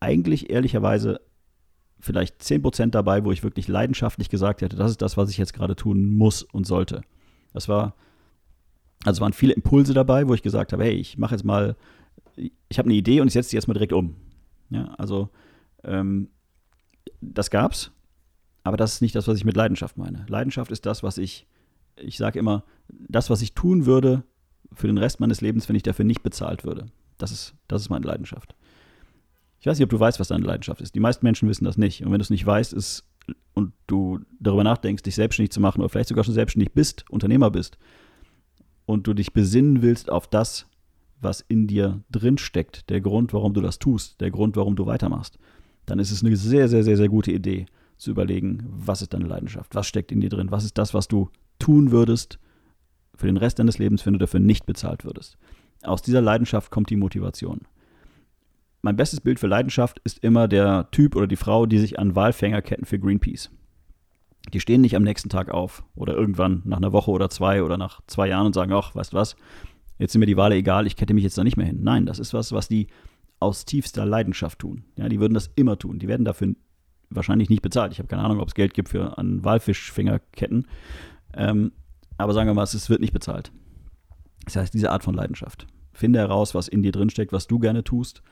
eigentlich 0.00 0.50
ehrlicherweise 0.50 1.20
vielleicht 2.00 2.40
10% 2.40 2.90
dabei, 2.90 3.24
wo 3.24 3.32
ich 3.32 3.42
wirklich 3.42 3.68
leidenschaftlich 3.68 4.28
gesagt 4.28 4.62
hätte, 4.62 4.76
das 4.76 4.92
ist 4.92 5.02
das, 5.02 5.16
was 5.16 5.30
ich 5.30 5.38
jetzt 5.38 5.52
gerade 5.52 5.76
tun 5.76 6.14
muss 6.14 6.42
und 6.42 6.66
sollte. 6.66 7.02
Das 7.52 7.68
war, 7.68 7.94
also 9.04 9.20
waren 9.20 9.32
viele 9.32 9.52
Impulse 9.52 9.94
dabei, 9.94 10.28
wo 10.28 10.34
ich 10.34 10.42
gesagt 10.42 10.72
habe, 10.72 10.84
hey, 10.84 10.94
ich 10.94 11.18
mache 11.18 11.34
jetzt 11.34 11.44
mal, 11.44 11.76
ich 12.36 12.78
habe 12.78 12.86
eine 12.86 12.94
Idee 12.94 13.20
und 13.20 13.28
ich 13.28 13.32
setze 13.32 13.50
die 13.50 13.56
jetzt 13.56 13.66
mal 13.66 13.74
direkt 13.74 13.92
um. 13.92 14.16
Ja, 14.70 14.94
also 14.98 15.30
ähm, 15.82 16.28
das 17.20 17.50
gab's 17.50 17.90
aber 18.68 18.76
das 18.76 18.92
ist 18.94 19.00
nicht 19.00 19.14
das, 19.14 19.26
was 19.26 19.38
ich 19.38 19.46
mit 19.46 19.56
Leidenschaft 19.56 19.96
meine. 19.96 20.26
Leidenschaft 20.28 20.70
ist 20.70 20.84
das, 20.84 21.02
was 21.02 21.16
ich, 21.16 21.46
ich 21.96 22.18
sage 22.18 22.38
immer, 22.38 22.64
das, 22.88 23.30
was 23.30 23.40
ich 23.40 23.54
tun 23.54 23.86
würde 23.86 24.24
für 24.74 24.88
den 24.88 24.98
Rest 24.98 25.20
meines 25.20 25.40
Lebens, 25.40 25.70
wenn 25.70 25.76
ich 25.76 25.82
dafür 25.82 26.04
nicht 26.04 26.22
bezahlt 26.22 26.64
würde. 26.64 26.84
Das 27.16 27.32
ist, 27.32 27.54
das 27.66 27.80
ist 27.80 27.88
meine 27.88 28.06
Leidenschaft. 28.06 28.54
Ich 29.60 29.66
weiß 29.66 29.78
nicht, 29.78 29.84
ob 29.84 29.90
du 29.90 30.00
weißt, 30.00 30.20
was 30.20 30.28
deine 30.28 30.46
Leidenschaft 30.46 30.80
ist. 30.80 30.94
Die 30.94 31.00
meisten 31.00 31.24
Menschen 31.24 31.48
wissen 31.48 31.64
das 31.64 31.76
nicht. 31.76 32.04
Und 32.04 32.12
wenn 32.12 32.18
du 32.18 32.22
es 32.22 32.30
nicht 32.30 32.46
weißt 32.46 32.72
ist, 32.72 33.04
und 33.54 33.72
du 33.86 34.20
darüber 34.38 34.64
nachdenkst, 34.64 35.02
dich 35.02 35.16
selbstständig 35.16 35.50
zu 35.50 35.60
machen 35.60 35.80
oder 35.80 35.88
vielleicht 35.88 36.08
sogar 36.08 36.24
schon 36.24 36.34
selbstständig 36.34 36.72
bist, 36.72 37.04
Unternehmer 37.10 37.50
bist, 37.50 37.76
und 38.86 39.06
du 39.06 39.12
dich 39.12 39.32
besinnen 39.32 39.82
willst 39.82 40.10
auf 40.10 40.28
das, 40.28 40.66
was 41.20 41.40
in 41.40 41.66
dir 41.66 42.02
drin 42.10 42.38
steckt, 42.38 42.88
der 42.88 43.00
Grund, 43.00 43.34
warum 43.34 43.52
du 43.52 43.60
das 43.60 43.78
tust, 43.78 44.20
der 44.20 44.30
Grund, 44.30 44.56
warum 44.56 44.76
du 44.76 44.86
weitermachst, 44.86 45.38
dann 45.84 45.98
ist 45.98 46.10
es 46.10 46.24
eine 46.24 46.36
sehr, 46.36 46.68
sehr, 46.68 46.84
sehr, 46.84 46.96
sehr 46.96 47.08
gute 47.08 47.32
Idee, 47.32 47.66
zu 47.98 48.12
überlegen, 48.12 48.64
was 48.68 49.02
ist 49.02 49.12
deine 49.12 49.26
Leidenschaft, 49.26 49.74
was 49.74 49.88
steckt 49.88 50.12
in 50.12 50.20
dir 50.20 50.30
drin, 50.30 50.52
was 50.52 50.64
ist 50.64 50.78
das, 50.78 50.94
was 50.94 51.08
du 51.08 51.30
tun 51.58 51.90
würdest 51.90 52.38
für 53.16 53.26
den 53.26 53.36
Rest 53.36 53.58
deines 53.58 53.78
Lebens, 53.78 54.06
wenn 54.06 54.12
du 54.12 54.20
dafür 54.20 54.38
nicht 54.38 54.66
bezahlt 54.66 55.04
würdest. 55.04 55.36
Aus 55.82 56.00
dieser 56.02 56.20
Leidenschaft 56.20 56.70
kommt 56.70 56.90
die 56.90 56.96
Motivation. 56.96 57.62
Mein 58.82 58.96
bestes 58.96 59.20
Bild 59.20 59.40
für 59.40 59.48
Leidenschaft 59.48 60.00
ist 60.04 60.22
immer 60.22 60.46
der 60.46 60.88
Typ 60.90 61.16
oder 61.16 61.26
die 61.26 61.36
Frau, 61.36 61.66
die 61.66 61.78
sich 61.78 61.98
an 61.98 62.14
Walfängerketten 62.14 62.84
für 62.84 62.98
Greenpeace. 62.98 63.50
Die 64.52 64.60
stehen 64.60 64.80
nicht 64.80 64.96
am 64.96 65.02
nächsten 65.02 65.28
Tag 65.28 65.50
auf 65.50 65.84
oder 65.94 66.14
irgendwann 66.14 66.62
nach 66.64 66.78
einer 66.78 66.92
Woche 66.92 67.10
oder 67.10 67.28
zwei 67.28 67.62
oder 67.62 67.76
nach 67.76 68.00
zwei 68.06 68.28
Jahren 68.28 68.46
und 68.46 68.54
sagen, 68.54 68.72
ach, 68.72 68.94
weißt 68.94 69.12
du 69.12 69.16
was, 69.16 69.36
jetzt 69.98 70.12
sind 70.12 70.20
mir 70.20 70.26
die 70.26 70.36
Wale 70.36 70.54
egal, 70.54 70.86
ich 70.86 70.96
kette 70.96 71.12
mich 71.12 71.24
jetzt 71.24 71.36
da 71.36 71.44
nicht 71.44 71.56
mehr 71.56 71.66
hin. 71.66 71.80
Nein, 71.82 72.06
das 72.06 72.18
ist 72.18 72.32
was, 72.32 72.52
was 72.52 72.68
die 72.68 72.86
aus 73.40 73.64
tiefster 73.64 74.06
Leidenschaft 74.06 74.60
tun. 74.60 74.84
Ja, 74.96 75.08
die 75.08 75.20
würden 75.20 75.34
das 75.34 75.50
immer 75.54 75.78
tun. 75.78 75.98
Die 75.98 76.08
werden 76.08 76.24
dafür 76.24 76.54
wahrscheinlich 77.10 77.50
nicht 77.50 77.62
bezahlt. 77.62 77.92
Ich 77.92 77.98
habe 77.98 78.08
keine 78.08 78.22
Ahnung, 78.22 78.40
ob 78.40 78.48
es 78.48 78.54
Geld 78.54 78.74
gibt 78.74 78.88
für 78.88 79.18
an 79.18 79.44
Walfischfingerketten. 79.44 80.66
Ähm, 81.34 81.72
aber 82.16 82.32
sagen 82.32 82.48
wir 82.48 82.54
mal, 82.54 82.64
es 82.64 82.90
wird 82.90 83.00
nicht 83.00 83.12
bezahlt. 83.12 83.52
Das 84.44 84.56
heißt, 84.56 84.74
diese 84.74 84.90
Art 84.90 85.04
von 85.04 85.14
Leidenschaft. 85.14 85.66
Finde 85.92 86.18
heraus, 86.18 86.54
was 86.54 86.68
in 86.68 86.82
dir 86.82 86.92
drinsteckt, 86.92 87.32
was 87.32 87.46
du 87.46 87.58
gerne 87.58 87.84
tust. 87.84 88.22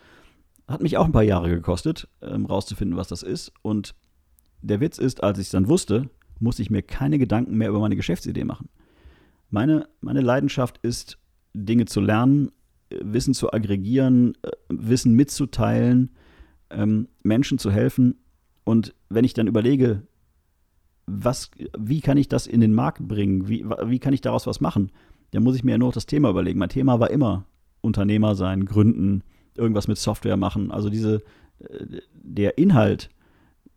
Hat 0.68 0.82
mich 0.82 0.96
auch 0.96 1.04
ein 1.04 1.12
paar 1.12 1.22
Jahre 1.22 1.48
gekostet, 1.48 2.08
ähm, 2.22 2.46
rauszufinden, 2.46 2.96
was 2.96 3.08
das 3.08 3.22
ist. 3.22 3.52
Und 3.62 3.94
der 4.62 4.80
Witz 4.80 4.98
ist, 4.98 5.22
als 5.22 5.38
ich 5.38 5.46
es 5.46 5.52
dann 5.52 5.68
wusste, 5.68 6.10
musste 6.40 6.62
ich 6.62 6.70
mir 6.70 6.82
keine 6.82 7.18
Gedanken 7.18 7.56
mehr 7.56 7.68
über 7.68 7.80
meine 7.80 7.96
Geschäftsidee 7.96 8.44
machen. 8.44 8.68
Meine, 9.50 9.88
meine 10.00 10.20
Leidenschaft 10.20 10.78
ist, 10.82 11.18
Dinge 11.54 11.84
zu 11.84 12.00
lernen, 12.00 12.50
äh, 12.90 12.98
Wissen 13.02 13.34
zu 13.34 13.52
aggregieren, 13.52 14.34
äh, 14.42 14.50
Wissen 14.68 15.14
mitzuteilen, 15.14 16.10
ähm, 16.70 17.08
Menschen 17.22 17.58
zu 17.58 17.70
helfen 17.70 18.16
und 18.66 18.94
wenn 19.08 19.24
ich 19.24 19.32
dann 19.32 19.46
überlege, 19.46 20.02
was, 21.06 21.52
wie 21.78 22.00
kann 22.00 22.18
ich 22.18 22.26
das 22.26 22.48
in 22.48 22.60
den 22.60 22.74
Markt 22.74 23.06
bringen, 23.06 23.46
wie, 23.48 23.64
wie 23.84 24.00
kann 24.00 24.12
ich 24.12 24.20
daraus 24.20 24.48
was 24.48 24.60
machen, 24.60 24.90
dann 25.30 25.44
muss 25.44 25.54
ich 25.54 25.62
mir 25.62 25.72
ja 25.72 25.78
nur 25.78 25.92
das 25.92 26.06
Thema 26.06 26.30
überlegen. 26.30 26.58
Mein 26.58 26.68
Thema 26.68 26.98
war 26.98 27.10
immer 27.10 27.46
Unternehmer 27.80 28.34
sein, 28.34 28.64
gründen, 28.64 29.22
irgendwas 29.58 29.88
mit 29.88 29.98
Software 29.98 30.36
machen. 30.36 30.70
Also 30.70 30.90
diese, 30.90 31.22
äh, 31.58 32.00
der 32.12 32.58
Inhalt, 32.58 33.10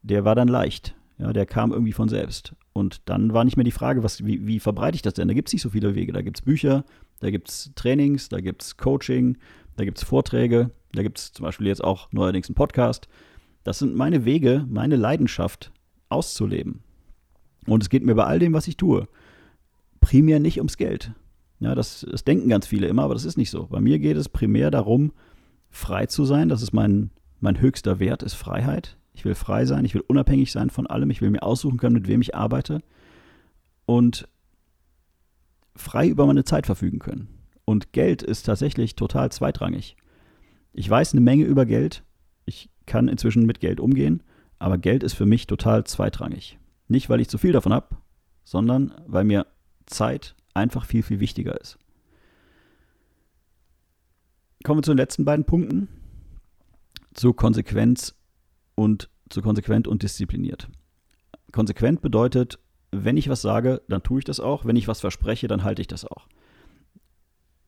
der 0.01 0.25
war 0.25 0.35
dann 0.35 0.47
leicht. 0.47 0.95
Ja, 1.17 1.33
der 1.33 1.45
kam 1.45 1.71
irgendwie 1.71 1.91
von 1.91 2.07
selbst. 2.07 2.55
Und 2.71 3.01
dann 3.09 3.33
war 3.33 3.43
nicht 3.43 3.57
mehr 3.57 3.65
die 3.65 3.71
Frage, 3.71 4.03
was, 4.03 4.25
wie, 4.25 4.47
wie 4.47 4.59
verbreite 4.59 4.95
ich 4.95 5.01
das 5.01 5.15
denn? 5.15 5.27
Da 5.27 5.33
gibt 5.33 5.49
es 5.49 5.53
nicht 5.53 5.61
so 5.61 5.69
viele 5.69 5.95
Wege. 5.95 6.13
Da 6.13 6.21
gibt 6.21 6.37
es 6.37 6.45
Bücher, 6.45 6.85
da 7.19 7.29
gibt 7.29 7.49
es 7.49 7.71
Trainings, 7.75 8.29
da 8.29 8.39
gibt 8.39 8.63
es 8.63 8.77
Coaching, 8.77 9.37
da 9.75 9.83
gibt 9.83 9.97
es 9.97 10.03
Vorträge, 10.05 10.71
da 10.93 11.03
gibt 11.03 11.17
es 11.17 11.33
zum 11.33 11.43
Beispiel 11.43 11.67
jetzt 11.67 11.83
auch 11.83 12.11
neuerdings 12.11 12.47
einen 12.47 12.55
Podcast. 12.55 13.09
Das 13.63 13.79
sind 13.79 13.95
meine 13.95 14.23
Wege, 14.23 14.65
meine 14.69 14.95
Leidenschaft 14.95 15.71
auszuleben. 16.07 16.81
Und 17.67 17.83
es 17.83 17.89
geht 17.89 18.03
mir 18.03 18.15
bei 18.15 18.23
all 18.23 18.39
dem, 18.39 18.53
was 18.53 18.67
ich 18.67 18.77
tue, 18.77 19.07
primär 19.99 20.39
nicht 20.39 20.57
ums 20.57 20.77
Geld. 20.77 21.11
Ja, 21.59 21.75
das, 21.75 22.05
das 22.09 22.23
denken 22.23 22.47
ganz 22.47 22.65
viele 22.65 22.87
immer, 22.87 23.03
aber 23.03 23.13
das 23.13 23.25
ist 23.25 23.37
nicht 23.37 23.49
so. 23.49 23.67
Bei 23.67 23.81
mir 23.81 23.99
geht 23.99 24.15
es 24.15 24.29
primär 24.29 24.71
darum, 24.71 25.11
frei 25.69 26.05
zu 26.05 26.25
sein. 26.25 26.49
Das 26.49 26.61
ist 26.61 26.73
mein, 26.73 27.11
mein 27.39 27.59
höchster 27.59 27.99
Wert, 27.99 28.23
ist 28.23 28.35
Freiheit. 28.35 28.97
Ich 29.13 29.25
will 29.25 29.35
frei 29.35 29.65
sein, 29.65 29.83
ich 29.85 29.93
will 29.93 30.03
unabhängig 30.07 30.51
sein 30.51 30.69
von 30.69 30.87
allem, 30.87 31.09
ich 31.09 31.21
will 31.21 31.29
mir 31.29 31.43
aussuchen 31.43 31.77
können, 31.77 31.95
mit 31.95 32.07
wem 32.07 32.21
ich 32.21 32.35
arbeite 32.35 32.81
und 33.85 34.29
frei 35.75 36.07
über 36.07 36.25
meine 36.25 36.43
Zeit 36.43 36.65
verfügen 36.65 36.99
können. 36.99 37.27
Und 37.65 37.91
Geld 37.91 38.23
ist 38.23 38.43
tatsächlich 38.43 38.95
total 38.95 39.31
zweitrangig. 39.31 39.97
Ich 40.73 40.89
weiß 40.89 41.13
eine 41.13 41.21
Menge 41.21 41.43
über 41.43 41.65
Geld, 41.65 42.03
ich 42.45 42.69
kann 42.85 43.07
inzwischen 43.07 43.45
mit 43.45 43.59
Geld 43.59 43.79
umgehen, 43.79 44.23
aber 44.57 44.77
Geld 44.77 45.03
ist 45.03 45.13
für 45.13 45.25
mich 45.25 45.47
total 45.47 45.83
zweitrangig. 45.83 46.57
Nicht, 46.87 47.09
weil 47.09 47.19
ich 47.19 47.29
zu 47.29 47.37
viel 47.37 47.51
davon 47.51 47.73
habe, 47.73 47.97
sondern 48.43 48.93
weil 49.05 49.23
mir 49.23 49.47
Zeit 49.85 50.35
einfach 50.53 50.85
viel, 50.85 51.03
viel 51.03 51.19
wichtiger 51.19 51.59
ist. 51.59 51.77
Kommen 54.63 54.79
wir 54.79 54.83
zu 54.83 54.91
den 54.91 54.97
letzten 54.97 55.25
beiden 55.25 55.45
Punkten. 55.45 55.87
Zu 57.13 57.33
Konsequenz 57.33 58.15
und 58.75 59.09
zu 59.29 59.41
konsequent 59.41 59.87
und 59.87 60.03
diszipliniert. 60.03 60.69
Konsequent 61.51 62.01
bedeutet, 62.01 62.59
wenn 62.91 63.17
ich 63.17 63.29
was 63.29 63.41
sage, 63.41 63.81
dann 63.87 64.03
tue 64.03 64.19
ich 64.19 64.25
das 64.25 64.39
auch. 64.39 64.65
Wenn 64.65 64.75
ich 64.75 64.87
was 64.87 64.99
verspreche, 64.99 65.47
dann 65.47 65.63
halte 65.63 65.81
ich 65.81 65.87
das 65.87 66.05
auch. 66.05 66.27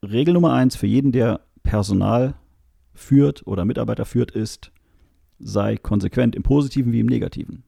Regel 0.04 0.34
Nummer 0.34 0.54
eins 0.54 0.76
für 0.76 0.88
jeden, 0.88 1.12
der 1.12 1.42
Personal 1.64 2.36
führt 2.94 3.46
oder 3.46 3.66
Mitarbeiter 3.66 4.06
führt, 4.06 4.32
ist, 4.32 4.72
sei 5.40 5.78
konsequent 5.78 6.36
im 6.36 6.44
Positiven 6.44 6.92
wie 6.92 7.00
im 7.00 7.08
Negativen. 7.08 7.64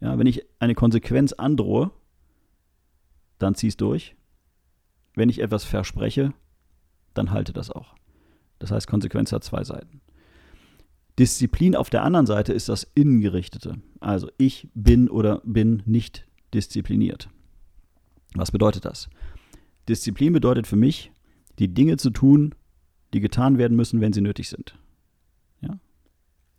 Ja, 0.00 0.18
wenn 0.18 0.26
ich 0.26 0.44
eine 0.58 0.74
Konsequenz 0.74 1.32
androhe, 1.32 1.90
dann 3.38 3.54
zieh 3.54 3.68
es 3.68 3.76
durch. 3.76 4.16
Wenn 5.14 5.28
ich 5.28 5.40
etwas 5.40 5.64
verspreche, 5.64 6.32
dann 7.14 7.30
halte 7.30 7.52
das 7.52 7.70
auch. 7.70 7.94
Das 8.62 8.70
heißt, 8.70 8.86
Konsequenz 8.86 9.32
hat 9.32 9.42
zwei 9.42 9.64
Seiten. 9.64 10.00
Disziplin 11.18 11.74
auf 11.74 11.90
der 11.90 12.04
anderen 12.04 12.26
Seite 12.26 12.52
ist 12.52 12.68
das 12.68 12.84
Innengerichtete. 12.94 13.82
Also 13.98 14.30
ich 14.38 14.68
bin 14.74 15.10
oder 15.10 15.42
bin 15.44 15.82
nicht 15.84 16.26
diszipliniert. 16.54 17.28
Was 18.34 18.52
bedeutet 18.52 18.84
das? 18.84 19.10
Disziplin 19.88 20.32
bedeutet 20.32 20.68
für 20.68 20.76
mich, 20.76 21.10
die 21.58 21.74
Dinge 21.74 21.96
zu 21.96 22.10
tun, 22.10 22.54
die 23.12 23.20
getan 23.20 23.58
werden 23.58 23.76
müssen, 23.76 24.00
wenn 24.00 24.12
sie 24.12 24.20
nötig 24.20 24.48
sind. 24.48 24.76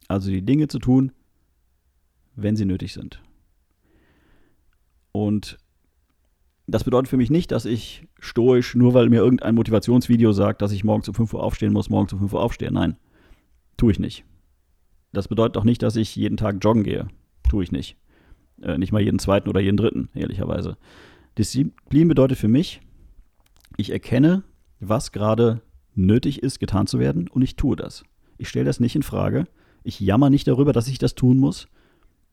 Also 0.10 0.29
die 0.29 0.43
Dinge 0.43 0.67
zu 0.67 0.79
tun, 0.79 1.13
wenn 2.36 2.57
sie 2.57 2.65
nötig 2.65 2.93
sind. 2.93 3.24
Und 5.13 5.57
das 6.67 6.84
bedeutet 6.84 7.10
für 7.10 7.17
mich 7.17 7.29
nicht, 7.29 7.51
dass 7.51 7.65
ich 7.65 8.08
stoisch, 8.20 8.75
nur 8.75 8.93
weil 8.93 9.10
mir 9.10 9.20
irgendein 9.22 9.55
Motivationsvideo 9.55 10.32
sagt, 10.32 10.62
dass 10.62 10.72
ich 10.72 10.84
morgens 10.84 11.08
um 11.10 11.15
5 11.15 11.34
Uhr 11.34 11.43
aufstehen 11.43 11.74
muss, 11.74 11.89
morgens 11.89 12.13
um 12.13 12.20
5 12.20 12.34
Uhr 12.34 12.41
aufstehe. 12.41 12.72
Nein, 12.72 12.96
tue 13.77 13.91
ich 13.91 14.00
nicht. 14.00 14.24
Das 15.12 15.27
bedeutet 15.27 15.58
auch 15.58 15.65
nicht, 15.65 15.84
dass 15.84 15.96
ich 15.96 16.15
jeden 16.15 16.38
Tag 16.38 16.63
joggen 16.63 16.84
gehe. 16.84 17.08
Tue 17.48 17.63
ich 17.63 17.72
nicht. 17.72 17.98
Äh, 18.62 18.77
nicht 18.77 18.91
mal 18.91 19.01
jeden 19.01 19.20
zweiten 19.20 19.50
oder 19.50 19.60
jeden 19.60 19.77
dritten, 19.77 20.10
ehrlicherweise. 20.13 20.77
Disziplin 21.38 22.08
bedeutet 22.08 22.38
für 22.38 22.48
mich, 22.48 22.82
ich 23.77 23.91
erkenne, 23.91 24.43
was 24.79 25.12
gerade 25.12 25.62
nötig 25.96 26.41
ist, 26.41 26.60
getan 26.60 26.88
zu 26.88 27.00
werden, 27.00 27.27
und 27.27 27.41
ich 27.41 27.55
tue 27.55 27.75
das. 27.75 28.03
Ich 28.38 28.50
stelle 28.50 28.65
das 28.65 28.79
nicht 28.79 28.96
in 28.96 29.03
Frage, 29.03 29.46
ich 29.84 30.00
jammer 30.00 30.29
nicht 30.29 30.48
darüber, 30.48 30.74
dass 30.74 30.88
ich 30.88 30.98
das 30.98 31.15
tun 31.15 31.38
muss. 31.38 31.67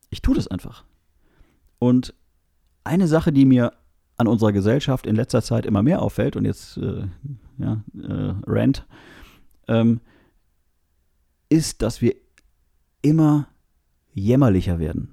Ich 0.09 0.21
tue 0.21 0.35
das 0.35 0.47
einfach. 0.47 0.85
Und 1.79 2.13
eine 2.83 3.07
Sache, 3.07 3.31
die 3.31 3.45
mir 3.45 3.73
an 4.21 4.27
unserer 4.27 4.53
Gesellschaft 4.53 5.05
in 5.05 5.15
letzter 5.15 5.41
Zeit 5.41 5.65
immer 5.65 5.83
mehr 5.83 6.01
auffällt, 6.01 6.35
und 6.35 6.45
jetzt 6.45 6.77
äh, 6.77 7.03
ja, 7.57 7.83
äh, 8.01 8.33
Rant, 8.47 8.85
ähm, 9.67 9.99
ist, 11.49 11.81
dass 11.81 12.01
wir 12.01 12.15
immer 13.01 13.47
jämmerlicher 14.13 14.79
werden. 14.79 15.09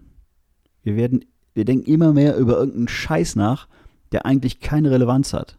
Wir 0.83 0.97
werden, 0.97 1.25
wir 1.55 1.65
denken 1.65 1.91
immer 1.91 2.13
mehr 2.13 2.37
über 2.37 2.59
irgendeinen 2.59 2.89
Scheiß 2.89 3.37
nach, 3.37 3.69
der 4.13 4.25
eigentlich 4.27 4.61
keine 4.61 4.91
Relevanz 4.91 5.33
hat. 5.33 5.59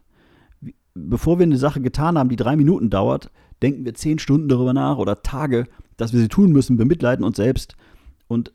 Bevor 0.94 1.38
wir 1.38 1.44
eine 1.44 1.58
Sache 1.58 1.80
getan 1.80 2.18
haben, 2.18 2.28
die 2.28 2.36
drei 2.36 2.56
Minuten 2.56 2.90
dauert, 2.90 3.30
denken 3.62 3.84
wir 3.84 3.94
zehn 3.94 4.18
Stunden 4.18 4.48
darüber 4.48 4.72
nach 4.72 4.98
oder 4.98 5.22
Tage, 5.22 5.66
dass 5.96 6.12
wir 6.12 6.20
sie 6.20 6.28
tun 6.28 6.52
müssen, 6.52 6.76
bemitleiden 6.76 7.24
uns 7.24 7.36
selbst. 7.36 7.76
Und 8.26 8.52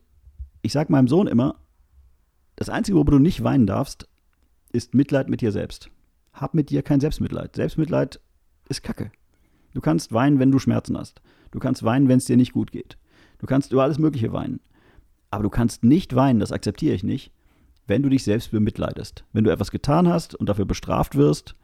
ich 0.61 0.73
sage 0.73 0.91
meinem 0.91 1.07
Sohn 1.07 1.27
immer, 1.27 1.55
das 2.55 2.69
Einzige, 2.69 2.95
worüber 2.95 3.11
du 3.11 3.19
nicht 3.19 3.43
weinen 3.43 3.67
darfst, 3.67 4.07
ist 4.72 4.93
Mitleid 4.93 5.29
mit 5.29 5.41
dir 5.41 5.51
selbst. 5.51 5.89
Hab 6.34 6.53
mit 6.53 6.69
dir 6.69 6.84
kein 6.84 7.00
Selbstmitleid. 7.00 7.55
Selbstmitleid 7.55 8.19
ist 8.69 8.84
Kacke. 8.84 9.12
Du 9.74 9.81
kannst 9.81 10.13
weinen, 10.13 10.39
wenn 10.39 10.51
du 10.51 10.60
Schmerzen 10.60 10.98
hast. 10.98 11.22
Du 11.51 11.60
kannst 11.60 11.84
weinen, 11.84 12.07
wenn 12.07 12.17
es 12.17 12.25
dir 12.25 12.38
nicht 12.38 12.53
gut 12.53 12.72
geht. 12.72 12.98
Du 13.39 13.45
kannst 13.45 13.72
über 13.72 13.84
alles 13.84 14.00
Mögliche 14.00 14.34
weinen. 14.34 14.60
Aber 15.31 15.43
du 15.43 15.50
kannst 15.50 15.84
nicht 15.84 16.15
weinen, 16.15 16.39
das 16.39 16.51
akzeptiere 16.51 16.95
ich 16.95 17.03
nicht, 17.03 17.31
wenn 17.88 18.03
du 18.03 18.10
dich 18.10 18.24
selbst 18.24 18.51
bemitleidest. 18.51 19.25
Wenn 19.34 19.43
du 19.43 19.51
etwas 19.51 19.72
getan 19.72 20.07
hast 20.07 20.36
und 20.36 20.48
dafür 20.48 20.65
bestraft 20.65 21.15
wirst 21.15 21.55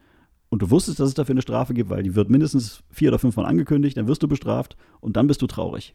und 0.50 0.62
du 0.62 0.70
wusstest, 0.70 1.00
dass 1.00 1.08
es 1.08 1.14
dafür 1.14 1.32
eine 1.32 1.42
Strafe 1.42 1.74
gibt, 1.74 1.90
weil 1.90 2.02
die 2.02 2.14
wird 2.14 2.30
mindestens 2.30 2.82
vier 2.90 3.08
oder 3.08 3.18
fünfmal 3.18 3.46
angekündigt, 3.46 3.96
dann 3.96 4.08
wirst 4.08 4.22
du 4.22 4.28
bestraft 4.28 4.76
und 5.00 5.16
dann 5.16 5.26
bist 5.26 5.42
du 5.42 5.46
traurig. 5.46 5.94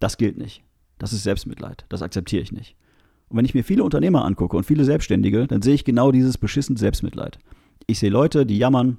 Das 0.00 0.16
gilt 0.16 0.36
nicht. 0.36 0.64
Das 0.98 1.12
ist 1.12 1.22
Selbstmitleid. 1.22 1.84
Das 1.88 2.02
akzeptiere 2.02 2.42
ich 2.42 2.52
nicht. 2.52 2.76
Und 3.32 3.38
wenn 3.38 3.46
ich 3.46 3.54
mir 3.54 3.64
viele 3.64 3.82
Unternehmer 3.82 4.26
angucke 4.26 4.58
und 4.58 4.64
viele 4.64 4.84
Selbstständige, 4.84 5.46
dann 5.46 5.62
sehe 5.62 5.72
ich 5.72 5.86
genau 5.86 6.12
dieses 6.12 6.36
beschissene 6.36 6.78
Selbstmitleid. 6.78 7.38
Ich 7.86 7.98
sehe 7.98 8.10
Leute, 8.10 8.44
die 8.44 8.58
jammern, 8.58 8.98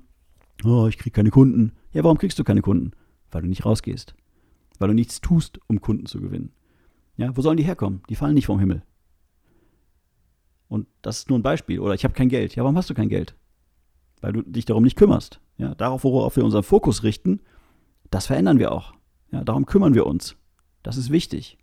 oh, 0.64 0.88
ich 0.88 0.98
kriege 0.98 1.14
keine 1.14 1.30
Kunden. 1.30 1.74
Ja, 1.92 2.04
warum 2.04 2.18
kriegst 2.18 2.40
du 2.40 2.44
keine 2.44 2.64
Kunden? 2.64 2.94
Weil 3.30 3.44
du 3.44 3.48
nicht 3.48 3.64
rausgehst. 3.64 4.16
Weil 4.80 4.88
du 4.88 4.96
nichts 4.96 5.22
tust, 5.22 5.60
um 5.68 5.82
Kunden 5.82 6.08
zu 6.08 6.20
gewinnen. 6.20 6.52
Ja, 7.16 7.38
wo 7.38 7.44
sollen 7.44 7.58
die 7.58 7.64
herkommen? 7.64 8.02
Die 8.10 8.16
fallen 8.16 8.34
nicht 8.34 8.48
vom 8.48 8.60
Himmel. 8.60 8.82
Und 10.68 10.88
das 11.04 11.20
ist 11.20 11.30
nur 11.30 11.38
ein 11.38 11.44
Beispiel. 11.44 11.80
Oder 11.80 11.94
ich 11.94 12.04
habe 12.04 12.16
kein 12.16 12.30
Geld. 12.30 12.56
Ja, 12.56 12.64
warum 12.64 12.76
hast 12.76 12.90
du 12.90 12.96
kein 12.96 13.10
Geld? 13.10 13.36
Weil 14.20 14.34
du 14.34 14.42
dich 14.42 14.66
darum 14.66 14.84
nicht 14.84 14.98
kümmerst. 14.98 15.42
Ja, 15.60 15.76
darauf, 15.76 16.04
worauf 16.04 16.38
wir 16.38 16.44
unseren 16.44 16.64
Fokus 16.64 17.04
richten, 17.04 17.40
das 18.10 18.26
verändern 18.26 18.58
wir 18.58 18.72
auch. 18.72 18.96
Ja, 19.32 19.44
darum 19.44 19.68
kümmern 19.68 19.94
wir 19.94 20.08
uns. 20.08 20.38
Das 20.82 20.98
ist 20.98 21.12
wichtig. 21.12 21.60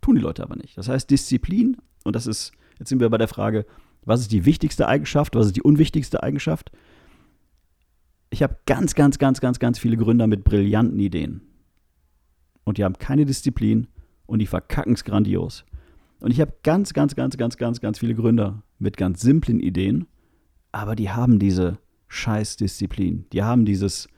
Tun 0.00 0.14
die 0.14 0.22
Leute 0.22 0.44
aber 0.44 0.54
nicht. 0.54 0.78
Das 0.78 0.88
heißt, 0.88 1.10
Disziplin, 1.10 1.76
und 2.04 2.14
das 2.14 2.26
ist, 2.26 2.52
jetzt 2.78 2.88
sind 2.88 3.00
wir 3.00 3.10
bei 3.10 3.18
der 3.18 3.28
Frage, 3.28 3.66
was 4.04 4.20
ist 4.20 4.32
die 4.32 4.44
wichtigste 4.44 4.86
Eigenschaft, 4.86 5.34
was 5.34 5.46
ist 5.46 5.56
die 5.56 5.62
unwichtigste 5.62 6.22
Eigenschaft? 6.22 6.70
Ich 8.30 8.42
habe 8.42 8.58
ganz, 8.66 8.94
ganz, 8.94 9.18
ganz, 9.18 9.40
ganz, 9.40 9.58
ganz 9.58 9.78
viele 9.78 9.96
Gründer 9.96 10.26
mit 10.26 10.44
brillanten 10.44 10.98
Ideen. 10.98 11.42
Und 12.64 12.78
die 12.78 12.84
haben 12.84 12.98
keine 12.98 13.24
Disziplin 13.24 13.88
und 14.26 14.38
die 14.38 14.46
verkacken 14.46 14.94
es 14.94 15.04
grandios. 15.04 15.64
Und 16.20 16.30
ich 16.30 16.40
habe 16.40 16.54
ganz, 16.62 16.94
ganz, 16.94 17.14
ganz, 17.14 17.36
ganz, 17.36 17.56
ganz, 17.56 17.80
ganz 17.80 17.98
viele 17.98 18.14
Gründer 18.14 18.62
mit 18.78 18.96
ganz 18.96 19.20
simplen 19.20 19.60
Ideen, 19.60 20.06
aber 20.72 20.96
die 20.96 21.10
haben 21.10 21.38
diese 21.38 21.78
Scheißdisziplin. 22.08 23.26
Die 23.32 23.42
haben 23.42 23.64
dieses, 23.64 24.08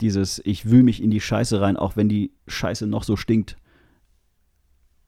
dieses, 0.00 0.40
ich 0.44 0.70
wühle 0.70 0.82
mich 0.82 1.02
in 1.02 1.10
die 1.10 1.20
Scheiße 1.20 1.60
rein, 1.60 1.76
auch 1.76 1.96
wenn 1.96 2.08
die 2.08 2.32
Scheiße 2.46 2.86
noch 2.86 3.04
so 3.04 3.16
stinkt. 3.16 3.56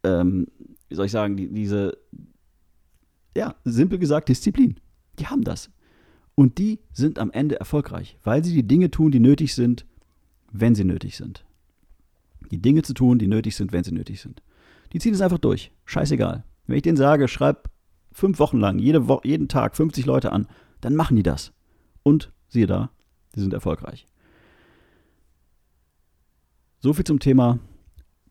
Ähm, 0.04 0.46
wie 0.90 0.94
soll 0.94 1.06
ich 1.06 1.12
sagen, 1.12 1.36
die, 1.36 1.48
diese, 1.48 1.96
ja, 3.34 3.54
simpel 3.64 3.98
gesagt, 3.98 4.28
Disziplin. 4.28 4.78
Die 5.18 5.26
haben 5.26 5.42
das. 5.42 5.70
Und 6.34 6.58
die 6.58 6.80
sind 6.92 7.18
am 7.18 7.30
Ende 7.30 7.58
erfolgreich, 7.58 8.18
weil 8.22 8.44
sie 8.44 8.54
die 8.54 8.66
Dinge 8.66 8.90
tun, 8.90 9.10
die 9.10 9.20
nötig 9.20 9.54
sind, 9.54 9.86
wenn 10.52 10.74
sie 10.74 10.84
nötig 10.84 11.16
sind 11.16 11.44
die 12.50 12.60
Dinge 12.60 12.82
zu 12.82 12.94
tun, 12.94 13.18
die 13.18 13.28
nötig 13.28 13.56
sind, 13.56 13.72
wenn 13.72 13.84
sie 13.84 13.92
nötig 13.92 14.20
sind. 14.20 14.42
Die 14.92 14.98
ziehen 14.98 15.14
es 15.14 15.20
einfach 15.20 15.38
durch. 15.38 15.72
Scheißegal. 15.84 16.44
Wenn 16.66 16.76
ich 16.76 16.82
denen 16.82 16.96
sage, 16.96 17.28
schreib 17.28 17.70
fünf 18.12 18.38
Wochen 18.38 18.58
lang, 18.58 18.78
jede 18.78 19.08
Wo 19.08 19.20
jeden 19.22 19.48
Tag 19.48 19.76
50 19.76 20.04
Leute 20.06 20.32
an, 20.32 20.48
dann 20.80 20.96
machen 20.96 21.16
die 21.16 21.22
das. 21.22 21.52
Und 22.02 22.32
siehe 22.48 22.66
da, 22.66 22.90
die 23.34 23.40
sind 23.40 23.52
erfolgreich. 23.52 24.06
So 26.80 26.92
viel 26.92 27.04
zum 27.04 27.20
Thema 27.20 27.58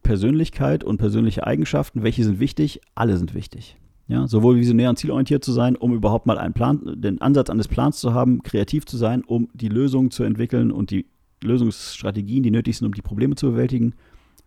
Persönlichkeit 0.04 0.84
und 0.84 0.98
persönliche 0.98 1.46
Eigenschaften. 1.46 2.04
Welche 2.04 2.24
sind 2.24 2.40
wichtig? 2.40 2.82
Alle 2.96 3.18
sind 3.18 3.34
wichtig. 3.34 3.78
Ja, 4.08 4.28
sowohl 4.28 4.56
visionär 4.56 4.90
und 4.90 4.98
zielorientiert 4.98 5.44
zu 5.44 5.52
sein, 5.52 5.76
um 5.76 5.94
überhaupt 5.94 6.26
mal 6.26 6.40
einen 6.40 6.54
Plan, 6.54 6.82
den 7.00 7.22
Ansatz 7.22 7.50
eines 7.50 7.68
Plans 7.68 8.00
zu 8.00 8.14
haben, 8.14 8.42
kreativ 8.42 8.86
zu 8.86 8.98
sein, 8.98 9.24
um 9.24 9.50
die 9.54 9.70
Lösungen 9.70 10.10
zu 10.10 10.24
entwickeln 10.24 10.72
und 10.72 10.90
die 10.90 11.06
Lösungsstrategien, 11.44 12.42
die 12.42 12.52
nötig 12.52 12.78
sind, 12.78 12.88
um 12.88 12.94
die 12.94 13.04
Probleme 13.04 13.36
zu 13.36 13.52
bewältigen 13.52 13.94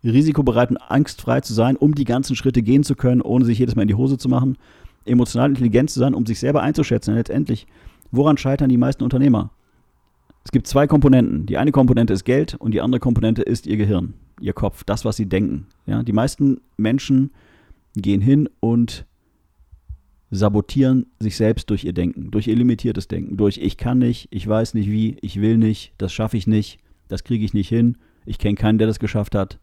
risikobereit 0.05 0.71
und 0.71 0.79
angstfrei 0.79 1.41
zu 1.41 1.55
sein, 1.55 1.77
um 1.77 1.95
die 1.95 2.05
ganzen 2.05 2.37
Schritte 2.37 2.63
gehen 2.63 2.83
zu 2.83 2.95
können, 2.95 3.21
ohne 3.21 3.45
sich 3.45 3.59
jedes 3.59 3.77
Mal 3.77 3.83
in 3.83 3.89
die 3.89 3.95
Hose 3.95 4.19
zu 4.19 4.29
machen, 4.29 4.57
emotional 5.05 5.51
intelligent 5.51 5.91
zu 5.91 6.01
sein, 6.01 6.15
um 6.15 6.27
sich 6.27 6.39
selber 6.39 6.63
einzuschätzen. 6.63 7.13
Und 7.13 7.19
letztendlich, 7.19 7.67
woran 8.11 8.37
scheitern 8.37 8.69
die 8.69 8.77
meisten 8.77 9.05
Unternehmer? 9.05 9.51
Es 10.45 10.51
gibt 10.51 10.67
zwei 10.67 10.87
Komponenten. 10.87 11.47
Die 11.47 11.57
eine 11.57 11.71
Komponente 11.71 12.13
ist 12.13 12.25
Geld 12.25 12.57
und 12.57 12.73
die 12.73 12.81
andere 12.81 13.01
Komponente 13.01 13.43
ist 13.43 13.67
ihr 13.67 13.77
Gehirn, 13.77 14.15
ihr 14.43 14.53
Kopf, 14.53 14.85
das, 14.85 15.05
was 15.05 15.17
sie 15.17 15.29
denken. 15.29 15.67
Ja, 15.87 16.03
die 16.03 16.13
meisten 16.13 16.61
Menschen 16.77 17.31
gehen 17.95 18.21
hin 18.21 18.49
und 18.61 19.07
sabotieren 20.31 21.07
sich 21.19 21.37
selbst 21.37 21.71
durch 21.71 21.85
ihr 21.85 21.93
Denken, 21.93 22.31
durch 22.31 22.49
ihr 22.49 22.57
limitiertes 22.57 23.07
Denken, 23.07 23.37
durch 23.37 23.59
ich 23.59 23.77
kann 23.77 23.99
nicht, 23.99 24.29
ich 24.31 24.49
weiß 24.49 24.75
nicht 24.75 24.91
wie, 24.91 25.17
ich 25.21 25.41
will 25.41 25.59
nicht, 25.59 25.93
das 25.99 26.13
schaffe 26.13 26.39
ich 26.39 26.47
nicht, 26.47 26.79
das 27.09 27.23
kriege 27.23 27.45
ich 27.45 27.53
nicht 27.53 27.69
hin, 27.69 27.99
ich 28.25 28.39
kenne 28.39 28.55
keinen, 28.55 28.79
der 28.79 28.87
das 28.87 28.99
geschafft 28.99 29.35
hat, 29.35 29.59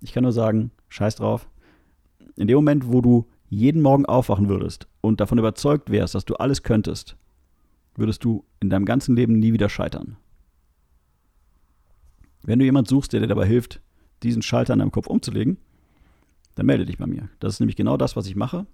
ich 0.00 0.12
kann 0.12 0.22
nur 0.22 0.32
sagen, 0.32 0.70
scheiß 0.88 1.16
drauf. 1.16 1.48
In 2.36 2.46
dem 2.46 2.56
Moment, 2.56 2.90
wo 2.90 3.00
du 3.02 3.26
jeden 3.50 3.82
Morgen 3.82 4.06
aufwachen 4.06 4.48
würdest 4.48 4.88
und 5.00 5.20
davon 5.20 5.38
überzeugt 5.38 5.90
wärst, 5.90 6.14
dass 6.14 6.24
du 6.24 6.34
alles 6.36 6.62
könntest, 6.62 7.16
würdest 7.94 8.24
du 8.24 8.44
in 8.60 8.70
deinem 8.70 8.84
ganzen 8.84 9.16
Leben 9.16 9.38
nie 9.38 9.52
wieder 9.52 9.68
scheitern. 9.68 10.16
Wenn 12.42 12.58
du 12.58 12.64
jemanden 12.64 12.88
suchst, 12.88 13.12
der 13.12 13.20
dir 13.20 13.26
dabei 13.26 13.46
hilft, 13.46 13.82
diesen 14.22 14.42
Schalter 14.42 14.72
in 14.72 14.80
deinem 14.80 14.92
Kopf 14.92 15.06
umzulegen, 15.06 15.58
dann 16.54 16.66
melde 16.66 16.86
dich 16.86 16.98
bei 16.98 17.06
mir. 17.06 17.28
Das 17.40 17.54
ist 17.54 17.60
nämlich 17.60 17.76
genau 17.76 17.96
das, 17.96 18.16
was 18.16 18.26
ich 18.26 18.36
mache. 18.36 18.66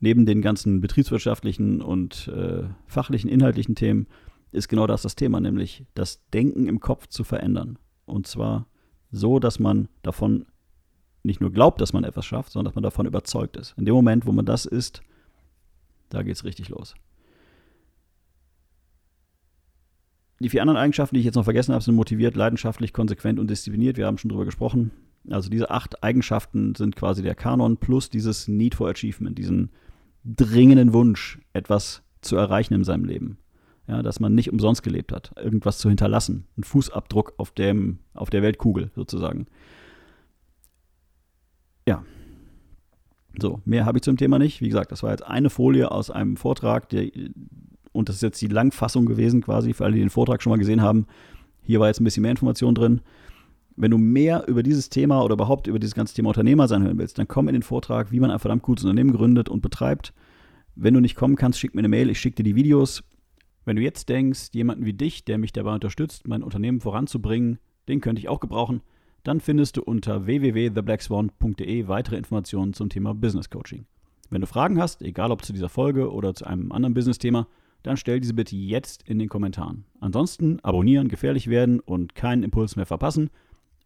Neben 0.00 0.26
den 0.26 0.42
ganzen 0.42 0.80
betriebswirtschaftlichen 0.80 1.80
und 1.80 2.28
äh, 2.28 2.64
fachlichen, 2.86 3.28
inhaltlichen 3.28 3.74
Themen 3.74 4.06
ist 4.52 4.68
genau 4.68 4.86
das 4.86 5.02
das 5.02 5.16
Thema, 5.16 5.40
nämlich 5.40 5.84
das 5.94 6.28
Denken 6.30 6.68
im 6.68 6.80
Kopf 6.80 7.08
zu 7.08 7.24
verändern. 7.24 7.78
Und 8.06 8.26
zwar 8.26 8.66
so, 9.10 9.38
dass 9.38 9.58
man 9.58 9.88
davon 10.02 10.46
nicht 11.22 11.40
nur 11.40 11.52
glaubt, 11.52 11.80
dass 11.80 11.92
man 11.92 12.04
etwas 12.04 12.26
schafft, 12.26 12.52
sondern 12.52 12.70
dass 12.70 12.74
man 12.74 12.84
davon 12.84 13.06
überzeugt 13.06 13.56
ist. 13.56 13.74
In 13.76 13.86
dem 13.86 13.94
Moment, 13.94 14.26
wo 14.26 14.32
man 14.32 14.44
das 14.44 14.66
ist, 14.66 15.02
da 16.10 16.22
geht 16.22 16.36
es 16.36 16.44
richtig 16.44 16.68
los. 16.68 16.94
Die 20.40 20.48
vier 20.48 20.62
anderen 20.62 20.78
Eigenschaften, 20.78 21.14
die 21.14 21.20
ich 21.20 21.24
jetzt 21.24 21.36
noch 21.36 21.44
vergessen 21.44 21.72
habe, 21.72 21.84
sind 21.84 21.94
motiviert, 21.94 22.36
leidenschaftlich, 22.36 22.92
konsequent 22.92 23.38
und 23.38 23.48
diszipliniert. 23.48 23.96
Wir 23.96 24.06
haben 24.06 24.18
schon 24.18 24.30
drüber 24.30 24.44
gesprochen. 24.44 24.90
Also 25.30 25.48
diese 25.48 25.70
acht 25.70 26.02
Eigenschaften 26.02 26.74
sind 26.74 26.96
quasi 26.96 27.22
der 27.22 27.34
Kanon 27.34 27.78
plus 27.78 28.10
dieses 28.10 28.48
Need 28.48 28.74
for 28.74 28.88
Achievement, 28.88 29.38
diesen 29.38 29.70
dringenden 30.24 30.92
Wunsch, 30.92 31.38
etwas 31.52 32.02
zu 32.20 32.36
erreichen 32.36 32.74
in 32.74 32.84
seinem 32.84 33.04
Leben 33.04 33.38
ja, 33.86 34.02
dass 34.02 34.20
man 34.20 34.34
nicht 34.34 34.50
umsonst 34.50 34.82
gelebt 34.82 35.12
hat, 35.12 35.32
irgendwas 35.36 35.78
zu 35.78 35.88
hinterlassen, 35.88 36.46
einen 36.56 36.64
Fußabdruck 36.64 37.34
auf, 37.36 37.50
dem, 37.50 37.98
auf 38.14 38.30
der 38.30 38.42
Weltkugel 38.42 38.90
sozusagen. 38.94 39.46
Ja. 41.86 42.04
So, 43.38 43.60
mehr 43.64 43.84
habe 43.84 43.98
ich 43.98 44.02
zum 44.02 44.16
Thema 44.16 44.38
nicht. 44.38 44.60
Wie 44.60 44.68
gesagt, 44.68 44.92
das 44.92 45.02
war 45.02 45.10
jetzt 45.10 45.24
eine 45.24 45.50
Folie 45.50 45.90
aus 45.90 46.10
einem 46.10 46.36
Vortrag, 46.36 46.88
der, 46.88 47.10
und 47.94 48.08
das 48.08 48.16
ist 48.16 48.22
jetzt 48.22 48.42
die 48.42 48.48
Langfassung 48.48 49.06
gewesen 49.06 49.40
quasi, 49.40 49.72
für 49.72 49.84
alle, 49.84 49.94
die 49.94 50.00
den 50.00 50.10
Vortrag 50.10 50.42
schon 50.42 50.50
mal 50.50 50.58
gesehen 50.58 50.82
haben. 50.82 51.06
Hier 51.62 51.80
war 51.80 51.86
jetzt 51.86 52.00
ein 52.00 52.04
bisschen 52.04 52.22
mehr 52.22 52.32
Information 52.32 52.74
drin. 52.74 53.00
Wenn 53.76 53.90
du 53.90 53.98
mehr 53.98 54.46
über 54.48 54.62
dieses 54.62 54.88
Thema 54.88 55.22
oder 55.22 55.34
überhaupt 55.34 55.66
über 55.66 55.78
dieses 55.78 55.94
ganze 55.94 56.14
Thema 56.14 56.28
Unternehmer 56.28 56.68
sein 56.68 56.82
hören 56.82 56.98
willst, 56.98 57.18
dann 57.18 57.28
komm 57.28 57.48
in 57.48 57.54
den 57.54 57.62
Vortrag, 57.62 58.12
wie 58.12 58.20
man 58.20 58.30
ein 58.30 58.38
verdammt 58.38 58.62
gutes 58.62 58.84
Unternehmen 58.84 59.12
gründet 59.12 59.48
und 59.48 59.62
betreibt. 59.62 60.12
Wenn 60.74 60.94
du 60.94 61.00
nicht 61.00 61.14
kommen 61.14 61.36
kannst, 61.36 61.58
schick 61.58 61.74
mir 61.74 61.80
eine 61.80 61.88
Mail, 61.88 62.10
ich 62.10 62.20
schicke 62.20 62.36
dir 62.36 62.42
die 62.44 62.56
Videos. 62.56 63.04
Wenn 63.64 63.76
du 63.76 63.82
jetzt 63.82 64.08
denkst, 64.08 64.50
jemanden 64.52 64.84
wie 64.84 64.92
dich, 64.92 65.24
der 65.24 65.38
mich 65.38 65.52
dabei 65.52 65.72
unterstützt, 65.72 66.26
mein 66.26 66.42
Unternehmen 66.42 66.80
voranzubringen, 66.80 67.58
den 67.88 68.00
könnte 68.00 68.20
ich 68.20 68.28
auch 68.28 68.40
gebrauchen, 68.40 68.82
dann 69.22 69.40
findest 69.40 69.76
du 69.76 69.82
unter 69.82 70.26
www.theblackswan.de 70.26 71.88
weitere 71.88 72.16
Informationen 72.16 72.74
zum 72.74 72.90
Thema 72.90 73.14
Business 73.14 73.48
Coaching. 73.48 73.86
Wenn 74.30 74.40
du 74.40 74.46
Fragen 74.46 74.80
hast, 74.80 75.02
egal 75.02 75.30
ob 75.30 75.44
zu 75.44 75.52
dieser 75.52 75.68
Folge 75.68 76.12
oder 76.12 76.34
zu 76.34 76.44
einem 76.44 76.72
anderen 76.72 76.94
Business-Thema, 76.94 77.46
dann 77.84 77.96
stell 77.96 78.18
diese 78.18 78.34
bitte 78.34 78.56
jetzt 78.56 79.08
in 79.08 79.20
den 79.20 79.28
Kommentaren. 79.28 79.84
Ansonsten 80.00 80.58
abonnieren, 80.60 81.08
gefährlich 81.08 81.48
werden 81.48 81.78
und 81.78 82.16
keinen 82.16 82.42
Impuls 82.42 82.74
mehr 82.74 82.86
verpassen. 82.86 83.30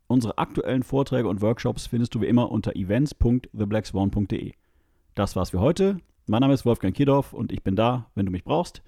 Unsere 0.06 0.38
aktuellen 0.38 0.82
Vorträge 0.82 1.28
und 1.28 1.42
Workshops 1.42 1.86
findest 1.86 2.14
du 2.14 2.22
wie 2.22 2.26
immer 2.26 2.50
unter 2.50 2.74
events.theblackswan.de. 2.74 4.52
Das 5.14 5.36
war's 5.36 5.50
für 5.50 5.60
heute. 5.60 5.98
Mein 6.26 6.40
Name 6.40 6.54
ist 6.54 6.64
Wolfgang 6.64 6.96
Kiedorf 6.96 7.32
und 7.34 7.52
ich 7.52 7.62
bin 7.62 7.76
da, 7.76 8.06
wenn 8.14 8.24
du 8.24 8.32
mich 8.32 8.44
brauchst. 8.44 8.82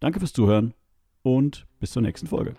Danke 0.00 0.18
fürs 0.18 0.32
Zuhören 0.32 0.74
und 1.22 1.66
bis 1.78 1.92
zur 1.92 2.02
nächsten 2.02 2.26
Folge. 2.26 2.54